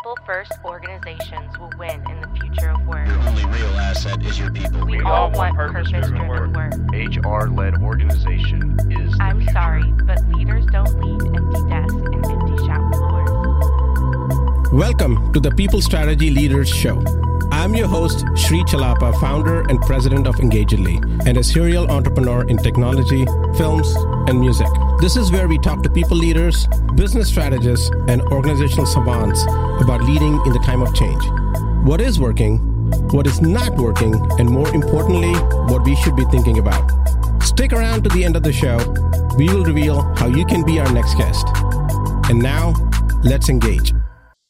People 0.00 0.18
first 0.24 0.52
organizations 0.64 1.58
will 1.58 1.70
win 1.78 2.02
in 2.10 2.20
the 2.22 2.28
future 2.40 2.70
of 2.70 2.86
work. 2.86 3.06
Your 3.06 3.18
only 3.18 3.44
real 3.44 3.78
asset 3.78 4.24
is 4.24 4.38
your 4.38 4.50
people. 4.50 4.86
We, 4.86 4.96
We 4.96 5.02
all 5.02 5.12
all 5.12 5.30
want 5.32 5.56
want 5.58 5.74
purpose-driven 5.74 6.26
purpose-driven 6.26 6.86
work. 7.20 7.22
HR-led 7.22 7.82
organization 7.82 8.78
is. 8.90 9.14
I'm 9.20 9.40
future. 9.40 9.52
sorry, 9.52 9.84
but 10.04 10.26
leaders 10.28 10.64
don't 10.72 10.98
lead 11.02 11.36
empty 11.36 11.68
desks 11.68 11.92
and 11.92 12.24
empty 12.24 12.56
shop 12.64 12.94
floors. 12.94 14.72
Welcome 14.72 15.34
to 15.34 15.40
the 15.40 15.50
People 15.50 15.82
Strategy 15.82 16.30
Leaders 16.30 16.70
Show. 16.70 17.04
I'm 17.52 17.74
your 17.74 17.88
host, 17.88 18.24
Sri 18.36 18.62
Chellappa, 18.64 19.20
founder 19.20 19.68
and 19.68 19.78
president 19.82 20.26
of 20.26 20.40
Engagedly, 20.40 20.96
and 21.26 21.36
a 21.36 21.44
serial 21.44 21.90
entrepreneur 21.90 22.48
in 22.48 22.56
technology, 22.56 23.26
films, 23.58 23.94
and 24.30 24.40
music. 24.40 24.68
This 25.00 25.16
is 25.16 25.30
where 25.30 25.48
we 25.48 25.58
talk 25.58 25.82
to 25.82 25.90
people 25.90 26.16
leaders, 26.16 26.66
business 26.94 27.28
strategists, 27.28 27.90
and 28.10 28.20
organizational 28.32 28.86
savants 28.86 29.44
about 29.80 30.02
leading 30.02 30.34
in 30.44 30.52
the 30.52 30.58
time 30.58 30.82
of 30.82 30.92
change. 30.92 31.22
What 31.86 32.00
is 32.00 32.18
working, 32.18 32.58
what 33.12 33.24
is 33.24 33.40
not 33.40 33.76
working, 33.76 34.14
and 34.40 34.50
more 34.50 34.68
importantly, 34.74 35.32
what 35.72 35.84
we 35.84 35.94
should 35.94 36.16
be 36.16 36.24
thinking 36.24 36.58
about. 36.58 36.90
Stick 37.40 37.72
around 37.72 38.02
to 38.02 38.10
the 38.10 38.24
end 38.24 38.34
of 38.34 38.42
the 38.42 38.52
show. 38.52 38.78
We 39.38 39.48
will 39.48 39.64
reveal 39.64 40.02
how 40.16 40.26
you 40.26 40.44
can 40.44 40.64
be 40.64 40.80
our 40.80 40.92
next 40.92 41.14
guest. 41.14 41.46
And 42.28 42.40
now, 42.40 42.74
let's 43.22 43.48
engage. 43.48 43.92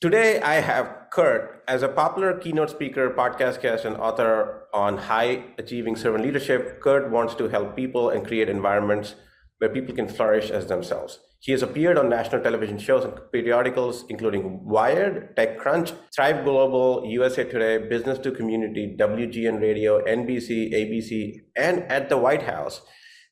Today, 0.00 0.40
I 0.40 0.54
have 0.54 1.10
Kurt 1.12 1.62
as 1.68 1.82
a 1.82 1.88
popular 1.88 2.32
keynote 2.38 2.70
speaker, 2.70 3.10
podcast 3.10 3.60
guest, 3.60 3.84
and 3.84 3.94
author 3.98 4.62
on 4.72 4.96
high 4.96 5.44
achieving 5.58 5.96
servant 5.96 6.24
leadership. 6.24 6.80
Kurt 6.80 7.10
wants 7.10 7.34
to 7.34 7.48
help 7.48 7.76
people 7.76 8.08
and 8.08 8.26
create 8.26 8.48
environments 8.48 9.16
where 9.60 9.70
people 9.70 9.94
can 9.94 10.08
flourish 10.08 10.50
as 10.50 10.66
themselves. 10.66 11.20
He 11.38 11.52
has 11.52 11.62
appeared 11.62 11.96
on 11.96 12.08
national 12.08 12.42
television 12.42 12.78
shows 12.78 13.04
and 13.04 13.14
periodicals, 13.32 14.04
including 14.08 14.64
Wired, 14.64 15.36
TechCrunch, 15.36 15.94
Thrive 16.14 16.44
Global, 16.44 17.04
USA 17.06 17.44
Today, 17.44 17.78
Business 17.78 18.18
to 18.18 18.30
Community, 18.30 18.96
WGN 18.98 19.60
Radio, 19.60 20.04
NBC, 20.04 20.72
ABC, 20.72 21.40
and 21.56 21.82
at 21.84 22.08
the 22.08 22.18
White 22.18 22.42
House. 22.42 22.82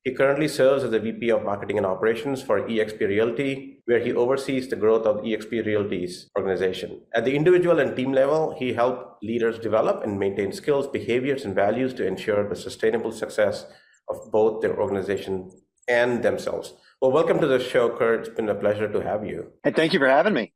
He 0.04 0.14
currently 0.14 0.48
serves 0.48 0.84
as 0.84 0.90
the 0.90 1.00
VP 1.00 1.30
of 1.30 1.44
Marketing 1.44 1.76
and 1.76 1.86
Operations 1.86 2.40
for 2.40 2.60
eXp 2.62 3.00
Realty, 3.00 3.82
where 3.86 3.98
he 3.98 4.12
oversees 4.12 4.68
the 4.68 4.76
growth 4.76 5.04
of 5.04 5.16
eXp 5.16 5.66
Realty's 5.66 6.30
organization. 6.36 7.02
At 7.14 7.24
the 7.24 7.34
individual 7.34 7.78
and 7.78 7.94
team 7.96 8.12
level, 8.12 8.54
he 8.58 8.72
helps 8.72 9.22
leaders 9.22 9.58
develop 9.58 10.02
and 10.02 10.18
maintain 10.18 10.52
skills, 10.52 10.86
behaviors, 10.86 11.44
and 11.44 11.54
values 11.54 11.92
to 11.94 12.06
ensure 12.06 12.48
the 12.48 12.56
sustainable 12.56 13.12
success 13.12 13.66
of 14.08 14.32
both 14.32 14.62
their 14.62 14.80
organization 14.80 15.50
and 15.88 16.22
themselves. 16.22 16.74
Well, 17.00 17.12
welcome 17.12 17.40
to 17.40 17.46
the 17.46 17.60
show, 17.60 17.96
Kurt. 17.96 18.20
It's 18.20 18.28
been 18.28 18.48
a 18.48 18.54
pleasure 18.54 18.88
to 18.88 19.00
have 19.00 19.24
you. 19.24 19.52
And 19.64 19.74
thank 19.74 19.92
you 19.92 19.98
for 19.98 20.08
having 20.08 20.34
me. 20.34 20.52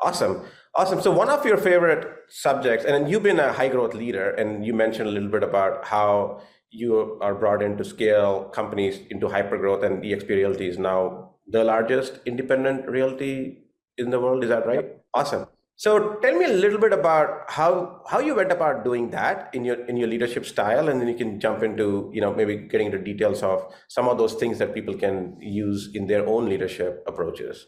Awesome. 0.00 0.42
Awesome. 0.74 1.00
So, 1.00 1.10
one 1.10 1.28
of 1.28 1.44
your 1.44 1.58
favorite 1.58 2.06
subjects, 2.28 2.84
and 2.84 3.10
you've 3.10 3.22
been 3.22 3.38
a 3.38 3.52
high 3.52 3.68
growth 3.68 3.94
leader, 3.94 4.30
and 4.30 4.64
you 4.64 4.74
mentioned 4.74 5.08
a 5.08 5.12
little 5.12 5.28
bit 5.28 5.42
about 5.42 5.84
how 5.84 6.40
you 6.70 7.18
are 7.20 7.34
brought 7.34 7.62
in 7.62 7.76
to 7.76 7.84
scale 7.84 8.44
companies 8.44 9.00
into 9.10 9.28
hyper 9.28 9.58
growth, 9.58 9.84
and 9.84 10.02
eXp 10.02 10.28
Realty 10.30 10.68
is 10.68 10.78
now 10.78 11.34
the 11.46 11.62
largest 11.62 12.20
independent 12.24 12.88
realty 12.88 13.64
in 13.98 14.10
the 14.10 14.18
world. 14.18 14.42
Is 14.42 14.48
that 14.48 14.66
right? 14.66 14.96
Awesome. 15.14 15.46
So, 15.82 16.14
tell 16.22 16.38
me 16.38 16.44
a 16.44 16.48
little 16.62 16.78
bit 16.78 16.92
about 16.92 17.50
how 17.50 18.02
how 18.08 18.20
you 18.20 18.36
went 18.36 18.52
about 18.52 18.84
doing 18.84 19.10
that 19.10 19.52
in 19.52 19.64
your 19.64 19.84
in 19.86 19.96
your 19.96 20.06
leadership 20.06 20.46
style, 20.46 20.88
and 20.88 21.00
then 21.00 21.08
you 21.08 21.16
can 21.16 21.40
jump 21.40 21.64
into 21.64 22.08
you 22.14 22.20
know 22.20 22.32
maybe 22.32 22.56
getting 22.56 22.86
into 22.86 22.98
details 22.98 23.42
of 23.42 23.64
some 23.88 24.06
of 24.08 24.16
those 24.16 24.34
things 24.34 24.58
that 24.58 24.74
people 24.74 24.94
can 24.94 25.36
use 25.40 25.90
in 25.92 26.06
their 26.06 26.24
own 26.24 26.48
leadership 26.48 27.02
approaches. 27.08 27.66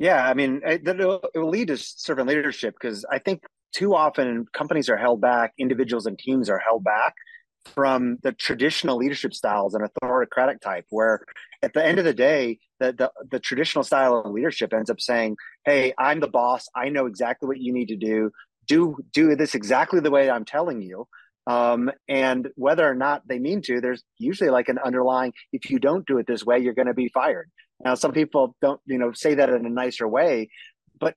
Yeah, 0.00 0.28
I 0.28 0.34
mean, 0.34 0.62
eh, 0.64 0.78
it, 0.84 0.88
it 0.88 1.20
it 1.34 1.38
will 1.38 1.48
lead 1.48 1.68
to 1.68 1.76
servant 1.76 2.26
leadership 2.26 2.74
because 2.74 3.04
I 3.08 3.20
think 3.20 3.44
too 3.72 3.94
often 3.94 4.46
companies 4.52 4.88
are 4.88 4.96
held 4.96 5.20
back, 5.20 5.52
individuals 5.58 6.06
and 6.06 6.18
teams 6.18 6.50
are 6.50 6.58
held 6.58 6.82
back 6.82 7.14
from 7.66 8.18
the 8.22 8.32
traditional 8.32 8.96
leadership 8.96 9.34
styles 9.34 9.74
and 9.74 9.84
authoritative 9.84 10.60
type, 10.60 10.86
where 10.90 11.24
at 11.62 11.72
the 11.74 11.84
end 11.84 11.98
of 11.98 12.04
the 12.04 12.14
day, 12.14 12.58
the, 12.80 12.92
the, 12.92 13.12
the 13.30 13.40
traditional 13.40 13.84
style 13.84 14.18
of 14.18 14.32
leadership 14.32 14.72
ends 14.72 14.90
up 14.90 15.00
saying, 15.00 15.36
Hey, 15.64 15.94
I'm 15.98 16.20
the 16.20 16.28
boss. 16.28 16.68
I 16.74 16.88
know 16.88 17.06
exactly 17.06 17.46
what 17.46 17.58
you 17.58 17.72
need 17.72 17.88
to 17.88 17.96
do. 17.96 18.30
Do 18.66 18.96
do 19.12 19.34
this 19.36 19.54
exactly 19.54 20.00
the 20.00 20.10
way 20.10 20.30
I'm 20.30 20.44
telling 20.44 20.82
you. 20.82 21.06
Um, 21.46 21.90
and 22.08 22.48
whether 22.54 22.88
or 22.88 22.94
not 22.94 23.26
they 23.26 23.38
mean 23.38 23.62
to, 23.62 23.80
there's 23.80 24.04
usually 24.18 24.50
like 24.50 24.68
an 24.68 24.78
underlying, 24.78 25.32
if 25.52 25.70
you 25.70 25.80
don't 25.80 26.06
do 26.06 26.18
it 26.18 26.26
this 26.26 26.44
way, 26.44 26.60
you're 26.60 26.74
going 26.74 26.86
to 26.86 26.94
be 26.94 27.08
fired. 27.08 27.50
Now, 27.84 27.96
some 27.96 28.12
people 28.12 28.54
don't, 28.62 28.80
you 28.86 28.98
know, 28.98 29.12
say 29.12 29.34
that 29.34 29.50
in 29.50 29.66
a 29.66 29.70
nicer 29.70 30.06
way, 30.06 30.50
but 31.00 31.16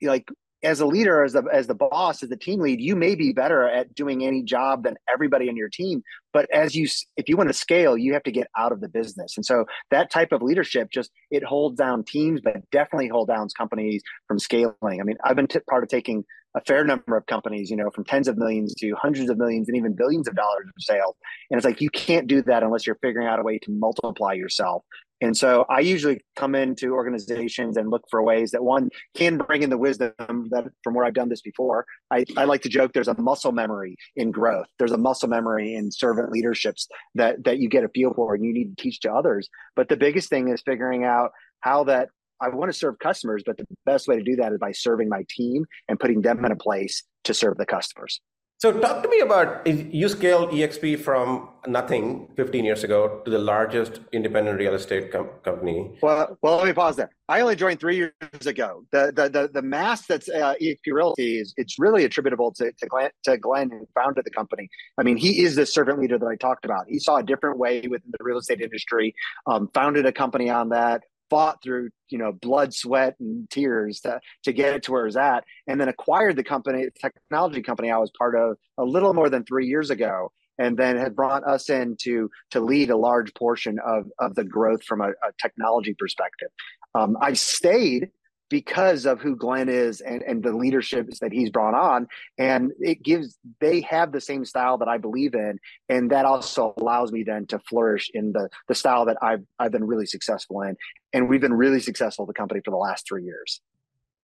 like 0.00 0.28
as 0.62 0.80
a 0.80 0.86
leader, 0.86 1.22
as 1.22 1.34
the 1.34 1.44
as 1.52 1.66
the 1.66 1.74
boss, 1.74 2.22
as 2.22 2.28
the 2.28 2.36
team 2.36 2.60
lead, 2.60 2.80
you 2.80 2.96
may 2.96 3.14
be 3.14 3.32
better 3.32 3.68
at 3.68 3.94
doing 3.94 4.24
any 4.24 4.42
job 4.42 4.84
than 4.84 4.96
everybody 5.12 5.48
in 5.48 5.56
your 5.56 5.68
team. 5.68 6.02
But 6.32 6.50
as 6.52 6.74
you, 6.74 6.88
if 7.16 7.28
you 7.28 7.36
want 7.36 7.48
to 7.48 7.54
scale, 7.54 7.96
you 7.96 8.12
have 8.12 8.22
to 8.24 8.32
get 8.32 8.48
out 8.56 8.72
of 8.72 8.80
the 8.80 8.88
business, 8.88 9.36
and 9.36 9.44
so 9.44 9.66
that 9.90 10.10
type 10.10 10.32
of 10.32 10.42
leadership 10.42 10.90
just 10.90 11.10
it 11.30 11.44
holds 11.44 11.76
down 11.76 12.04
teams, 12.04 12.40
but 12.42 12.68
definitely 12.70 13.08
hold 13.08 13.28
down 13.28 13.48
companies 13.56 14.02
from 14.28 14.38
scaling. 14.38 15.00
I 15.00 15.02
mean, 15.04 15.16
I've 15.24 15.36
been 15.36 15.46
t- 15.46 15.60
part 15.68 15.82
of 15.82 15.88
taking 15.88 16.24
a 16.56 16.60
fair 16.62 16.84
number 16.84 17.16
of 17.16 17.26
companies, 17.26 17.70
you 17.70 17.76
know, 17.76 17.90
from 17.90 18.04
tens 18.04 18.28
of 18.28 18.38
millions 18.38 18.74
to 18.76 18.94
hundreds 18.94 19.28
of 19.28 19.36
millions 19.36 19.68
and 19.68 19.76
even 19.76 19.94
billions 19.94 20.26
of 20.26 20.34
dollars 20.34 20.66
of 20.66 20.72
sales. 20.78 21.14
And 21.50 21.58
it's 21.58 21.66
like 21.66 21.82
you 21.82 21.90
can't 21.90 22.26
do 22.26 22.40
that 22.42 22.62
unless 22.62 22.86
you're 22.86 22.98
figuring 23.02 23.28
out 23.28 23.38
a 23.38 23.42
way 23.42 23.58
to 23.58 23.70
multiply 23.70 24.32
yourself. 24.32 24.82
And 25.20 25.36
so 25.36 25.64
I 25.70 25.80
usually 25.80 26.20
come 26.36 26.54
into 26.54 26.92
organizations 26.92 27.76
and 27.76 27.90
look 27.90 28.04
for 28.10 28.22
ways 28.22 28.50
that 28.50 28.62
one 28.62 28.90
can 29.14 29.38
bring 29.38 29.62
in 29.62 29.70
the 29.70 29.78
wisdom 29.78 30.12
that 30.50 30.64
from 30.84 30.94
where 30.94 31.06
I've 31.06 31.14
done 31.14 31.30
this 31.30 31.40
before. 31.40 31.86
I, 32.10 32.26
I 32.36 32.44
like 32.44 32.62
to 32.62 32.68
joke 32.68 32.92
there's 32.92 33.08
a 33.08 33.20
muscle 33.20 33.52
memory 33.52 33.96
in 34.14 34.30
growth. 34.30 34.66
There's 34.78 34.92
a 34.92 34.98
muscle 34.98 35.28
memory 35.28 35.74
in 35.74 35.90
servant 35.90 36.30
leaderships 36.30 36.88
that 37.14 37.44
that 37.44 37.58
you 37.58 37.68
get 37.68 37.84
a 37.84 37.88
feel 37.88 38.12
for 38.12 38.34
and 38.34 38.44
you 38.44 38.52
need 38.52 38.76
to 38.76 38.82
teach 38.82 39.00
to 39.00 39.12
others. 39.12 39.48
But 39.74 39.88
the 39.88 39.96
biggest 39.96 40.28
thing 40.28 40.48
is 40.48 40.60
figuring 40.62 41.04
out 41.04 41.30
how 41.60 41.84
that 41.84 42.10
I 42.40 42.50
want 42.50 42.70
to 42.70 42.78
serve 42.78 42.98
customers, 42.98 43.42
but 43.44 43.56
the 43.56 43.66
best 43.86 44.08
way 44.08 44.16
to 44.16 44.22
do 44.22 44.36
that 44.36 44.52
is 44.52 44.58
by 44.58 44.72
serving 44.72 45.08
my 45.08 45.24
team 45.30 45.64
and 45.88 45.98
putting 45.98 46.20
them 46.20 46.44
in 46.44 46.52
a 46.52 46.56
place 46.56 47.02
to 47.24 47.32
serve 47.32 47.56
the 47.56 47.64
customers. 47.64 48.20
So, 48.58 48.72
talk 48.72 49.02
to 49.02 49.08
me 49.10 49.20
about 49.20 49.66
you 49.66 50.08
scaled 50.08 50.50
EXP 50.50 51.00
from 51.00 51.50
nothing 51.66 52.32
15 52.36 52.64
years 52.64 52.84
ago 52.84 53.20
to 53.26 53.30
the 53.30 53.38
largest 53.38 54.00
independent 54.14 54.58
real 54.58 54.72
estate 54.72 55.12
com- 55.12 55.28
company. 55.44 55.94
Well, 56.00 56.38
well, 56.40 56.56
let 56.56 56.66
me 56.66 56.72
pause 56.72 56.96
there. 56.96 57.10
I 57.28 57.42
only 57.42 57.54
joined 57.54 57.80
three 57.80 57.96
years 57.96 58.46
ago. 58.46 58.86
The 58.92 59.12
the 59.14 59.28
the, 59.28 59.50
the 59.52 59.60
mass 59.60 60.06
that's 60.06 60.30
uh, 60.30 60.54
EXP 60.62 60.90
Realty 60.90 61.38
is 61.38 61.52
it's 61.58 61.78
really 61.78 62.06
attributable 62.06 62.50
to 62.52 62.72
to 62.72 62.86
Glenn, 62.86 63.10
to 63.24 63.36
Glenn 63.36 63.68
who 63.68 63.86
founded 63.94 64.24
the 64.24 64.30
company. 64.30 64.70
I 64.96 65.02
mean, 65.02 65.18
he 65.18 65.42
is 65.42 65.56
the 65.56 65.66
servant 65.66 66.00
leader 66.00 66.18
that 66.18 66.26
I 66.26 66.36
talked 66.36 66.64
about. 66.64 66.86
He 66.88 66.98
saw 66.98 67.16
a 67.16 67.22
different 67.22 67.58
way 67.58 67.80
within 67.80 68.10
the 68.10 68.24
real 68.24 68.38
estate 68.38 68.62
industry, 68.62 69.14
um, 69.46 69.68
founded 69.74 70.06
a 70.06 70.12
company 70.12 70.48
on 70.48 70.70
that, 70.70 71.02
fought 71.30 71.62
through 71.62 71.90
you 72.08 72.18
know 72.18 72.32
blood 72.32 72.72
sweat 72.72 73.16
and 73.20 73.48
tears 73.50 74.00
to, 74.00 74.20
to 74.44 74.52
get 74.52 74.74
it 74.74 74.82
to 74.84 74.92
where 74.92 75.06
it's 75.06 75.16
at 75.16 75.44
and 75.66 75.80
then 75.80 75.88
acquired 75.88 76.36
the 76.36 76.44
company 76.44 76.86
technology 77.00 77.62
company 77.62 77.90
i 77.90 77.98
was 77.98 78.12
part 78.16 78.36
of 78.36 78.56
a 78.78 78.84
little 78.84 79.12
more 79.12 79.28
than 79.28 79.44
three 79.44 79.66
years 79.66 79.90
ago 79.90 80.30
and 80.58 80.76
then 80.76 80.96
had 80.96 81.14
brought 81.14 81.44
us 81.44 81.68
in 81.68 81.96
to 82.00 82.30
to 82.50 82.60
lead 82.60 82.90
a 82.90 82.96
large 82.96 83.32
portion 83.34 83.78
of 83.84 84.06
of 84.18 84.34
the 84.34 84.44
growth 84.44 84.82
from 84.82 85.00
a, 85.00 85.08
a 85.08 85.32
technology 85.40 85.94
perspective. 85.98 86.48
Um, 86.94 87.16
i 87.20 87.32
stayed 87.32 88.10
because 88.48 89.06
of 89.06 89.20
who 89.20 89.36
Glenn 89.36 89.68
is 89.68 90.00
and, 90.00 90.22
and 90.22 90.42
the 90.42 90.52
leadership 90.52 91.08
that 91.20 91.32
he's 91.32 91.50
brought 91.50 91.74
on. 91.74 92.06
And 92.38 92.72
it 92.80 93.02
gives, 93.02 93.38
they 93.60 93.80
have 93.82 94.12
the 94.12 94.20
same 94.20 94.44
style 94.44 94.78
that 94.78 94.88
I 94.88 94.98
believe 94.98 95.34
in. 95.34 95.58
And 95.88 96.10
that 96.10 96.24
also 96.24 96.74
allows 96.78 97.12
me 97.12 97.22
then 97.22 97.46
to 97.46 97.58
flourish 97.60 98.10
in 98.14 98.32
the, 98.32 98.48
the 98.68 98.74
style 98.74 99.04
that 99.06 99.16
I've, 99.22 99.44
I've 99.58 99.72
been 99.72 99.84
really 99.84 100.06
successful 100.06 100.62
in. 100.62 100.76
And 101.12 101.28
we've 101.28 101.40
been 101.40 101.54
really 101.54 101.80
successful 101.80 102.24
at 102.24 102.28
the 102.28 102.34
company 102.34 102.60
for 102.64 102.70
the 102.70 102.76
last 102.76 103.06
three 103.08 103.24
years. 103.24 103.60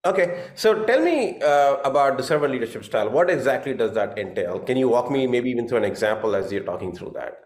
Okay, 0.05 0.47
so 0.53 0.83
tell 0.83 1.01
me 1.01 1.39
uh, 1.41 1.77
about 1.85 2.17
the 2.17 2.23
servant 2.23 2.51
leadership 2.51 2.83
style. 2.83 3.09
What 3.09 3.29
exactly 3.29 3.73
does 3.73 3.93
that 3.93 4.19
entail? 4.19 4.59
Can 4.59 4.75
you 4.75 4.89
walk 4.89 5.09
me 5.09 5.27
maybe 5.27 5.49
even 5.49 5.65
through 5.65 5.77
an 5.77 5.85
example 5.85 6.35
as 6.35 6.51
you're 6.51 6.65
talking 6.65 6.93
through 6.93 7.13
that? 7.15 7.39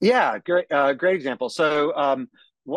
Yeah, 0.00 0.38
great, 0.38 0.66
uh, 0.72 0.92
great 0.94 1.14
example. 1.14 1.48
So, 1.48 1.94
um, 1.94 2.28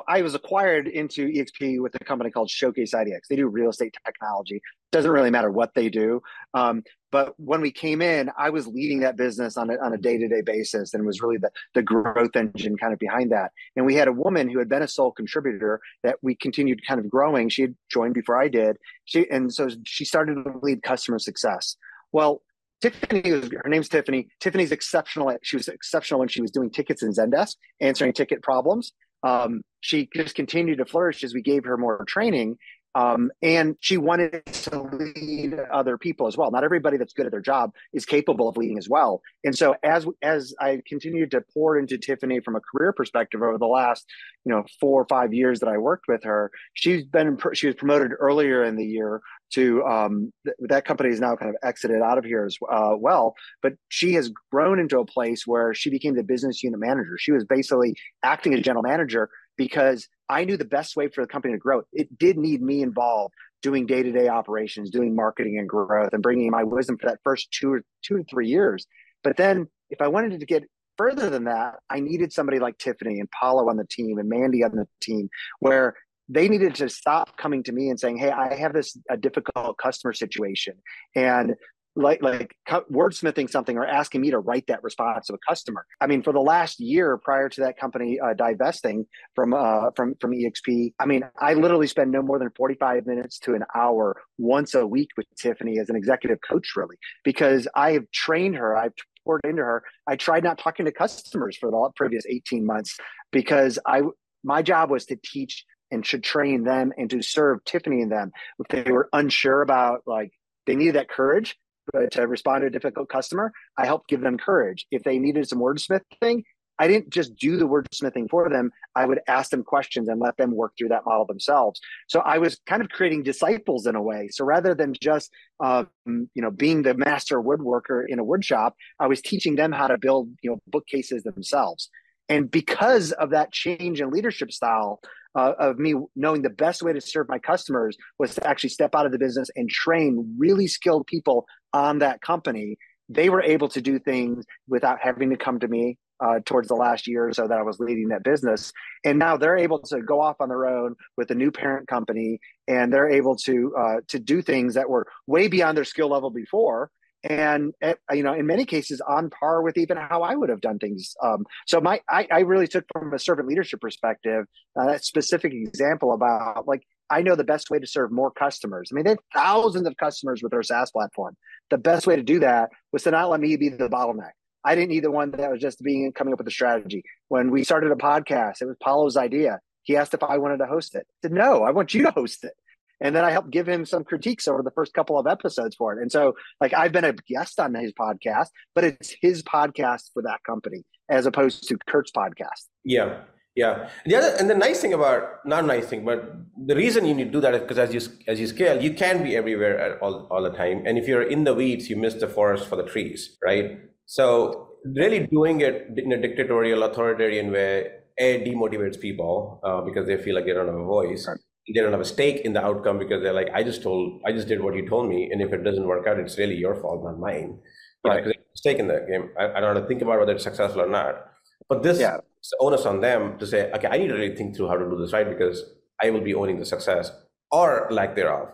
I 0.07 0.21
was 0.21 0.35
acquired 0.35 0.87
into 0.87 1.27
EXP 1.27 1.81
with 1.81 1.95
a 1.95 2.03
company 2.03 2.31
called 2.31 2.49
Showcase 2.49 2.93
IDX. 2.93 3.21
They 3.29 3.35
do 3.35 3.47
real 3.47 3.69
estate 3.69 3.95
technology. 4.05 4.61
Doesn't 4.91 5.11
really 5.11 5.29
matter 5.29 5.51
what 5.51 5.73
they 5.73 5.89
do. 5.89 6.21
Um, 6.53 6.83
but 7.11 7.33
when 7.37 7.61
we 7.61 7.71
came 7.71 8.01
in, 8.01 8.31
I 8.37 8.49
was 8.49 8.65
leading 8.65 9.01
that 9.01 9.17
business 9.17 9.57
on 9.57 9.69
a, 9.69 9.75
on 9.75 9.93
a 9.93 9.97
day-to-day 9.97 10.41
basis 10.41 10.93
and 10.93 11.05
was 11.05 11.21
really 11.21 11.37
the, 11.37 11.51
the 11.75 11.83
growth 11.83 12.35
engine 12.35 12.77
kind 12.77 12.93
of 12.93 12.99
behind 12.99 13.31
that. 13.31 13.51
And 13.75 13.85
we 13.85 13.95
had 13.95 14.07
a 14.07 14.13
woman 14.13 14.49
who 14.49 14.59
had 14.59 14.69
been 14.69 14.81
a 14.81 14.87
sole 14.87 15.11
contributor 15.11 15.79
that 16.03 16.17
we 16.21 16.35
continued 16.35 16.85
kind 16.87 16.99
of 16.99 17.09
growing. 17.09 17.49
She 17.49 17.63
had 17.63 17.75
joined 17.89 18.13
before 18.13 18.41
I 18.41 18.47
did. 18.47 18.77
She 19.05 19.29
and 19.29 19.53
so 19.53 19.69
she 19.85 20.05
started 20.05 20.43
to 20.43 20.59
lead 20.61 20.81
customer 20.81 21.19
success. 21.19 21.75
Well, 22.11 22.41
Tiffany, 22.81 23.29
her 23.29 23.69
name's 23.69 23.87
Tiffany. 23.87 24.27
Tiffany's 24.41 24.73
exceptional. 24.73 25.33
She 25.41 25.55
was 25.55 25.69
exceptional 25.69 26.19
when 26.19 26.27
she 26.27 26.41
was 26.41 26.51
doing 26.51 26.69
tickets 26.69 27.01
in 27.01 27.11
Zendesk, 27.11 27.55
answering 27.79 28.11
ticket 28.11 28.41
problems. 28.41 28.91
Um, 29.23 29.61
she 29.81 30.09
just 30.13 30.35
continued 30.35 30.77
to 30.77 30.85
flourish 30.85 31.23
as 31.23 31.33
we 31.33 31.41
gave 31.41 31.65
her 31.65 31.77
more 31.77 32.03
training. 32.07 32.57
Um, 32.95 33.31
and 33.41 33.75
she 33.79 33.97
wanted 33.97 34.45
to 34.45 34.81
lead 34.81 35.55
other 35.71 35.97
people 35.97 36.27
as 36.27 36.37
well. 36.37 36.51
Not 36.51 36.63
everybody 36.63 36.97
that's 36.97 37.13
good 37.13 37.25
at 37.25 37.31
their 37.31 37.41
job 37.41 37.71
is 37.91 38.05
capable 38.05 38.47
of 38.47 38.55
leading 38.55 38.77
as 38.77 38.87
well. 38.87 39.21
And 39.43 39.57
so 39.57 39.75
as 39.83 40.05
as 40.21 40.53
I 40.59 40.79
continued 40.87 41.31
to 41.31 41.41
pour 41.53 41.79
into 41.79 41.97
Tiffany 41.97 42.39
from 42.39 42.55
a 42.55 42.59
career 42.59 42.93
perspective 42.93 43.41
over 43.41 43.57
the 43.57 43.65
last, 43.65 44.05
you 44.45 44.51
know, 44.51 44.63
four 44.79 45.01
or 45.01 45.07
five 45.09 45.33
years 45.33 45.59
that 45.61 45.69
I 45.69 45.77
worked 45.79 46.05
with 46.07 46.23
her, 46.23 46.51
she's 46.75 47.03
been 47.03 47.37
she 47.53 47.65
was 47.65 47.75
promoted 47.75 48.11
earlier 48.19 48.63
in 48.63 48.75
the 48.75 48.85
year 48.85 49.21
to 49.53 49.83
um, 49.85 50.33
th- 50.45 50.55
that 50.61 50.85
company 50.85 51.09
is 51.09 51.19
now 51.19 51.35
kind 51.35 51.49
of 51.49 51.55
exited 51.63 52.01
out 52.01 52.17
of 52.17 52.25
here 52.25 52.45
as 52.45 52.57
uh, 52.71 52.95
well. 52.97 53.35
But 53.61 53.73
she 53.89 54.13
has 54.13 54.31
grown 54.51 54.79
into 54.79 54.99
a 54.99 55.05
place 55.05 55.45
where 55.45 55.73
she 55.73 55.89
became 55.89 56.15
the 56.15 56.23
business 56.23 56.63
unit 56.63 56.79
manager. 56.79 57.17
She 57.17 57.31
was 57.31 57.45
basically 57.45 57.95
acting 58.23 58.53
as 58.53 58.61
general 58.61 58.83
manager 58.83 59.29
because 59.57 60.07
I 60.29 60.45
knew 60.45 60.57
the 60.57 60.65
best 60.65 60.95
way 60.95 61.07
for 61.07 61.21
the 61.21 61.27
company 61.27 61.53
to 61.53 61.59
grow. 61.59 61.83
It 61.91 62.17
did 62.17 62.37
need 62.37 62.61
me 62.61 62.81
involved 62.81 63.33
doing 63.61 63.85
day 63.85 64.03
to 64.03 64.11
day 64.11 64.27
operations, 64.27 64.89
doing 64.89 65.15
marketing 65.15 65.57
and 65.57 65.69
growth, 65.69 66.13
and 66.13 66.21
bringing 66.21 66.51
my 66.51 66.63
wisdom 66.63 66.97
for 66.97 67.09
that 67.09 67.19
first 67.23 67.51
two 67.51 67.73
or 67.73 67.83
two 68.03 68.17
to 68.17 68.23
three 68.23 68.47
years. 68.47 68.85
But 69.23 69.37
then, 69.37 69.67
if 69.89 70.01
I 70.01 70.07
wanted 70.07 70.39
to 70.39 70.45
get 70.45 70.63
further 70.97 71.29
than 71.29 71.45
that, 71.45 71.75
I 71.89 71.99
needed 71.99 72.33
somebody 72.33 72.59
like 72.59 72.77
Tiffany 72.77 73.19
and 73.19 73.29
Paulo 73.31 73.69
on 73.69 73.77
the 73.77 73.85
team 73.85 74.17
and 74.17 74.29
Mandy 74.29 74.63
on 74.63 74.75
the 74.75 74.87
team, 75.01 75.29
where 75.59 75.95
they 76.29 76.47
needed 76.47 76.75
to 76.75 76.89
stop 76.89 77.37
coming 77.37 77.63
to 77.63 77.71
me 77.71 77.89
and 77.89 77.99
saying, 77.99 78.17
"Hey, 78.17 78.31
I 78.31 78.55
have 78.55 78.73
this 78.73 78.97
a 79.09 79.17
difficult 79.17 79.77
customer 79.77 80.13
situation, 80.13 80.75
and 81.15 81.55
like 81.95 82.21
like 82.23 82.55
wordsmithing 82.91 83.49
something 83.49 83.77
or 83.77 83.85
asking 83.85 84.21
me 84.21 84.31
to 84.31 84.39
write 84.39 84.65
that 84.67 84.83
response 84.83 85.27
to 85.27 85.33
a 85.33 85.37
customer. 85.47 85.85
I 86.01 86.07
mean, 86.07 86.23
for 86.23 86.33
the 86.33 86.39
last 86.39 86.79
year 86.79 87.17
prior 87.17 87.49
to 87.49 87.61
that 87.61 87.77
company 87.77 88.19
uh, 88.19 88.33
divesting 88.33 89.05
from 89.35 89.53
uh, 89.53 89.91
from 89.95 90.15
from 90.19 90.31
EXP, 90.31 90.93
I 90.99 91.05
mean, 91.05 91.23
I 91.39 91.53
literally 91.53 91.87
spend 91.87 92.11
no 92.11 92.21
more 92.21 92.39
than 92.39 92.49
forty 92.55 92.75
five 92.75 93.05
minutes 93.05 93.37
to 93.39 93.53
an 93.53 93.63
hour 93.75 94.21
once 94.37 94.73
a 94.73 94.87
week 94.87 95.09
with 95.17 95.27
Tiffany 95.37 95.79
as 95.79 95.89
an 95.89 95.95
executive 95.95 96.39
coach, 96.47 96.75
really, 96.75 96.97
because 97.23 97.67
I 97.75 97.91
have 97.91 98.09
trained 98.11 98.55
her. 98.55 98.75
I've 98.75 98.93
poured 99.23 99.41
into 99.45 99.61
her. 99.61 99.83
I 100.07 100.15
tried 100.15 100.43
not 100.43 100.57
talking 100.57 100.85
to 100.85 100.91
customers 100.91 101.57
for 101.57 101.69
the 101.69 101.89
previous 101.95 102.25
eighteen 102.27 102.65
months 102.65 102.97
because 103.31 103.77
I 103.85 104.01
my 104.43 104.61
job 104.61 104.89
was 104.89 105.05
to 105.05 105.17
teach 105.23 105.63
and 105.93 106.05
should 106.05 106.23
train 106.23 106.63
them 106.63 106.91
and 106.97 107.09
to 107.09 107.21
serve 107.21 107.63
Tiffany 107.63 108.01
and 108.01 108.11
them 108.11 108.31
if 108.59 108.67
they 108.67 108.91
were 108.91 109.09
unsure 109.13 109.61
about 109.61 110.01
like 110.05 110.31
they 110.65 110.75
needed 110.75 110.95
that 110.95 111.09
courage 111.09 111.57
but 111.91 112.11
to 112.11 112.27
respond 112.27 112.61
to 112.61 112.67
a 112.67 112.69
difficult 112.69 113.09
customer, 113.09 113.51
I 113.77 113.85
helped 113.85 114.07
give 114.07 114.21
them 114.21 114.37
courage. 114.37 114.85
If 114.91 115.03
they 115.03 115.19
needed 115.19 115.49
some 115.49 115.59
wordsmithing, 115.59 116.43
I 116.79 116.87
didn't 116.87 117.11
just 117.11 117.35
do 117.35 117.57
the 117.57 117.67
wordsmithing 117.67 118.29
for 118.29 118.49
them. 118.49 118.71
I 118.95 119.05
would 119.05 119.19
ask 119.27 119.51
them 119.51 119.63
questions 119.63 120.09
and 120.09 120.19
let 120.19 120.37
them 120.37 120.55
work 120.55 120.73
through 120.77 120.89
that 120.89 121.05
model 121.05 121.25
themselves. 121.25 121.79
So 122.07 122.19
I 122.21 122.39
was 122.39 122.59
kind 122.65 122.81
of 122.81 122.89
creating 122.89 123.23
disciples 123.23 123.85
in 123.85 123.95
a 123.95 124.01
way. 124.01 124.29
So 124.31 124.43
rather 124.43 124.73
than 124.73 124.93
just 124.99 125.31
um, 125.59 125.87
you 126.05 126.41
know 126.41 126.49
being 126.49 126.81
the 126.81 126.95
master 126.95 127.41
woodworker 127.41 128.03
in 128.07 128.19
a 128.19 128.25
woodshop, 128.25 128.71
I 128.99 129.07
was 129.07 129.21
teaching 129.21 129.55
them 129.55 129.71
how 129.71 129.87
to 129.87 129.97
build 129.97 130.29
you 130.41 130.51
know 130.51 130.59
bookcases 130.67 131.23
themselves. 131.23 131.89
And 132.29 132.49
because 132.49 133.11
of 133.11 133.31
that 133.31 133.51
change 133.51 134.01
in 134.01 134.09
leadership 134.09 134.51
style, 134.51 134.99
uh, 135.35 135.53
of 135.57 135.79
me 135.79 135.95
knowing 136.15 136.41
the 136.41 136.49
best 136.49 136.83
way 136.83 136.93
to 136.93 137.01
serve 137.01 137.27
my 137.27 137.39
customers 137.39 137.97
was 138.19 138.35
to 138.35 138.47
actually 138.47 138.69
step 138.69 138.93
out 138.95 139.05
of 139.05 139.11
the 139.11 139.17
business 139.17 139.49
and 139.55 139.69
train 139.69 140.35
really 140.37 140.67
skilled 140.67 141.07
people 141.07 141.45
on 141.73 141.99
that 141.99 142.21
company. 142.21 142.77
They 143.09 143.29
were 143.29 143.41
able 143.41 143.67
to 143.69 143.81
do 143.81 143.99
things 143.99 144.45
without 144.67 144.99
having 145.01 145.29
to 145.31 145.37
come 145.37 145.59
to 145.59 145.67
me 145.67 145.97
uh, 146.23 146.39
towards 146.45 146.67
the 146.67 146.75
last 146.75 147.07
year 147.07 147.27
or 147.27 147.33
so 147.33 147.47
that 147.47 147.57
I 147.57 147.63
was 147.63 147.79
leading 147.79 148.09
that 148.09 148.23
business. 148.23 148.71
And 149.03 149.19
now 149.19 149.35
they're 149.35 149.57
able 149.57 149.79
to 149.79 150.01
go 150.01 150.21
off 150.21 150.37
on 150.39 150.49
their 150.49 150.65
own 150.65 150.95
with 151.17 151.31
a 151.31 151.35
new 151.35 151.51
parent 151.51 151.87
company, 151.87 152.39
and 152.67 152.93
they're 152.93 153.09
able 153.09 153.35
to 153.37 153.75
uh, 153.77 153.95
to 154.09 154.19
do 154.19 154.41
things 154.41 154.75
that 154.75 154.89
were 154.89 155.07
way 155.27 155.47
beyond 155.47 155.77
their 155.77 155.83
skill 155.83 156.09
level 156.09 156.29
before 156.29 156.91
and 157.23 157.73
eh, 157.81 157.93
you 158.11 158.23
know 158.23 158.33
in 158.33 158.45
many 158.45 158.65
cases 158.65 159.01
on 159.07 159.29
par 159.29 159.61
with 159.61 159.77
even 159.77 159.97
how 159.97 160.21
i 160.21 160.35
would 160.35 160.49
have 160.49 160.61
done 160.61 160.79
things. 160.79 161.15
Um, 161.23 161.45
so 161.65 161.79
my 161.79 162.01
I, 162.09 162.27
I, 162.31 162.39
really 162.39 162.67
took 162.67 162.85
from 162.91 163.13
a 163.13 163.19
servant 163.19 163.47
leadership 163.47 163.81
perspective 163.81 164.45
uh, 164.79 164.85
that 164.87 165.05
specific 165.05 165.53
example 165.53 166.13
about 166.13 166.67
like 166.67 166.83
i 167.09 167.21
know 167.21 167.35
the 167.35 167.43
best 167.43 167.69
way 167.69 167.79
to 167.79 167.87
serve 167.87 168.11
more 168.11 168.31
customers. 168.31 168.89
I 168.91 168.95
mean 168.95 169.05
they 169.05 169.11
have 169.11 169.19
thousands 169.33 169.87
of 169.87 169.95
customers 169.97 170.41
with 170.43 170.51
their 170.51 170.63
saas 170.63 170.91
platform. 170.91 171.35
The 171.69 171.77
best 171.77 172.05
way 172.05 172.15
to 172.15 172.23
do 172.23 172.39
that 172.39 172.69
was 172.91 173.03
to 173.03 173.11
not 173.11 173.29
let 173.29 173.39
me 173.39 173.55
be 173.55 173.69
the 173.69 173.89
bottleneck. 173.89 174.31
I 174.65 174.75
didn't 174.75 174.89
need 174.89 175.03
the 175.03 175.11
one 175.11 175.31
that 175.31 175.51
was 175.51 175.61
just 175.61 175.81
being 175.81 176.11
coming 176.13 176.33
up 176.33 176.39
with 176.39 176.47
a 176.47 176.51
strategy. 176.51 177.03
When 177.27 177.51
we 177.51 177.63
started 177.63 177.91
a 177.91 177.95
podcast 177.95 178.61
it 178.61 178.65
was 178.65 178.77
paulo's 178.81 179.17
idea. 179.17 179.59
He 179.83 179.97
asked 179.97 180.13
if 180.13 180.23
i 180.23 180.37
wanted 180.37 180.57
to 180.57 180.65
host 180.65 180.95
it. 180.95 181.05
I 181.09 181.27
said 181.27 181.31
no 181.31 181.63
i 181.63 181.71
want 181.71 181.93
you 181.93 182.03
to 182.03 182.11
host 182.11 182.43
it 182.43 182.53
and 183.03 183.13
then 183.15 183.25
I 183.25 183.31
helped 183.31 183.51
give 183.51 183.67
him 183.67 183.85
some 183.85 184.03
critiques 184.03 184.47
over 184.47 184.63
the 184.63 184.71
first 184.71 184.93
couple 184.93 185.19
of 185.19 185.27
episodes 185.27 185.75
for 185.75 185.93
it. 185.93 186.01
And 186.01 186.11
so, 186.11 186.33
like, 186.61 186.73
I've 186.73 186.93
been 186.93 187.03
a 187.03 187.13
guest 187.13 187.59
on 187.59 187.75
his 187.75 187.91
podcast, 187.93 188.47
but 188.73 188.85
it's 188.85 189.13
his 189.21 189.43
podcast 189.43 190.09
for 190.13 190.23
that 190.23 190.39
company 190.43 190.83
as 191.09 191.25
opposed 191.25 191.67
to 191.67 191.77
Kurt's 191.85 192.11
podcast. 192.11 192.69
Yeah, 192.85 193.19
yeah. 193.55 193.89
The 194.05 194.15
other 194.15 194.35
and 194.39 194.49
the 194.49 194.55
nice 194.55 194.79
thing 194.79 194.93
about 194.93 195.45
not 195.45 195.65
nice 195.65 195.85
thing, 195.85 196.05
but 196.05 196.33
the 196.65 196.75
reason 196.75 197.05
you 197.05 197.13
need 197.13 197.25
to 197.25 197.31
do 197.31 197.41
that 197.41 197.53
is 197.53 197.61
because 197.61 197.77
as 197.77 197.93
you 197.93 198.01
as 198.27 198.39
you 198.39 198.47
scale, 198.47 198.81
you 198.81 198.93
can 198.93 199.21
be 199.21 199.35
everywhere 199.35 199.77
at 199.79 200.01
all 200.01 200.27
all 200.31 200.41
the 200.41 200.51
time. 200.51 200.83
And 200.85 200.97
if 200.97 201.07
you're 201.07 201.23
in 201.23 201.43
the 201.43 201.53
weeds, 201.53 201.89
you 201.89 201.97
miss 201.97 202.15
the 202.15 202.27
forest 202.27 202.67
for 202.67 202.77
the 202.77 202.83
trees, 202.83 203.37
right? 203.43 203.79
So 204.05 204.69
really 204.85 205.27
doing 205.27 205.61
it 205.61 205.89
in 205.97 206.11
a 206.13 206.21
dictatorial, 206.21 206.83
authoritarian 206.83 207.51
way, 207.51 207.91
a 208.17 208.43
demotivates 208.45 208.99
people 208.99 209.59
uh, 209.63 209.81
because 209.81 210.07
they 210.07 210.17
feel 210.17 210.35
like 210.35 210.45
they 210.45 210.53
don't 210.53 210.67
have 210.67 210.75
a 210.75 210.85
voice. 210.85 211.27
They 211.67 211.79
don't 211.81 211.91
have 211.91 212.01
a 212.01 212.05
stake 212.05 212.41
in 212.41 212.53
the 212.53 212.63
outcome 212.63 212.99
because 212.99 213.23
they're 213.23 213.33
like, 213.33 213.49
I 213.53 213.63
just 213.63 213.81
told, 213.81 214.21
I 214.25 214.31
just 214.33 214.47
did 214.47 214.61
what 214.61 214.75
you 214.75 214.87
told 214.87 215.09
me, 215.09 215.29
and 215.31 215.41
if 215.41 215.53
it 215.53 215.63
doesn't 215.63 215.87
work 215.87 216.05
out, 216.07 216.19
it's 216.19 216.37
really 216.37 216.55
your 216.55 216.75
fault, 216.75 217.03
not 217.03 217.19
mine. 217.19 217.59
Right. 218.05 218.23
Because 218.23 218.43
stake 218.53 218.79
in 218.79 218.87
the 218.87 219.05
game. 219.09 219.29
I, 219.39 219.53
I, 219.53 219.59
don't 219.59 219.75
have 219.75 219.85
to 219.85 219.87
think 219.87 220.01
about 220.01 220.19
whether 220.19 220.33
it's 220.33 220.43
successful 220.43 220.81
or 220.81 220.89
not. 220.89 221.25
But 221.69 221.83
this 221.83 221.99
yeah. 221.99 222.17
onus 222.59 222.85
on 222.85 223.01
them 223.01 223.37
to 223.39 223.47
say, 223.47 223.71
okay, 223.71 223.87
I 223.87 223.97
need 223.97 224.07
to 224.07 224.13
really 224.13 224.35
think 224.35 224.55
through 224.55 224.67
how 224.67 224.77
to 224.77 224.85
do 224.85 224.97
this 224.97 225.13
right 225.13 225.27
because 225.27 225.63
I 226.01 226.09
will 226.09 226.21
be 226.21 226.35
owning 226.35 226.59
the 226.59 226.65
success 226.65 227.11
or 227.51 227.87
lack 227.91 228.15
thereof 228.15 228.49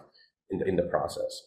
in 0.49 0.59
the, 0.59 0.65
in 0.65 0.75
the 0.75 0.83
process. 0.83 1.43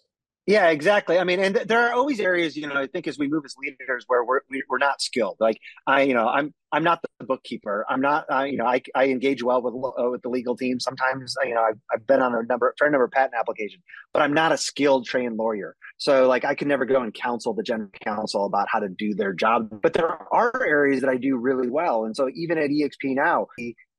Yeah, 0.46 0.70
exactly. 0.70 1.18
I 1.18 1.24
mean, 1.24 1.38
and 1.38 1.54
th- 1.54 1.68
there 1.68 1.86
are 1.86 1.92
always 1.92 2.18
areas, 2.18 2.56
you 2.56 2.66
know, 2.66 2.74
I 2.74 2.88
think 2.88 3.06
as 3.06 3.16
we 3.16 3.28
move 3.28 3.44
as 3.44 3.54
leaders 3.56 4.04
where 4.08 4.24
we're 4.24 4.40
we, 4.50 4.62
are 4.72 4.78
not 4.78 5.00
skilled. 5.00 5.36
Like 5.38 5.58
I, 5.86 6.02
you 6.02 6.14
know, 6.14 6.26
I'm 6.26 6.52
I'm 6.72 6.82
not 6.82 7.00
the 7.20 7.24
bookkeeper. 7.24 7.86
I'm 7.88 8.00
not, 8.00 8.24
uh, 8.28 8.42
you 8.42 8.56
know, 8.56 8.66
I, 8.66 8.82
I 8.92 9.04
engage 9.04 9.44
well 9.44 9.62
with 9.62 9.72
uh, 9.74 10.10
with 10.10 10.22
the 10.22 10.30
legal 10.30 10.56
team. 10.56 10.80
Sometimes, 10.80 11.36
you 11.44 11.54
know, 11.54 11.62
I've, 11.62 11.78
I've 11.94 12.06
been 12.08 12.20
on 12.20 12.34
a 12.34 12.42
number, 12.42 12.74
fair 12.76 12.90
number 12.90 13.04
of 13.04 13.12
patent 13.12 13.34
applications, 13.38 13.84
but 14.12 14.22
I'm 14.22 14.32
not 14.32 14.50
a 14.50 14.56
skilled 14.56 15.06
trained 15.06 15.36
lawyer. 15.36 15.76
So, 15.98 16.26
like, 16.26 16.44
I 16.44 16.56
can 16.56 16.66
never 16.66 16.86
go 16.86 17.02
and 17.02 17.14
counsel 17.14 17.54
the 17.54 17.62
general 17.62 17.90
counsel 18.02 18.44
about 18.44 18.66
how 18.68 18.80
to 18.80 18.88
do 18.88 19.14
their 19.14 19.34
job. 19.34 19.80
But 19.80 19.92
there 19.92 20.10
are 20.34 20.64
areas 20.66 21.02
that 21.02 21.10
I 21.10 21.18
do 21.18 21.36
really 21.36 21.70
well, 21.70 22.04
and 22.04 22.16
so 22.16 22.28
even 22.34 22.58
at 22.58 22.70
EXP 22.70 23.14
now, 23.14 23.46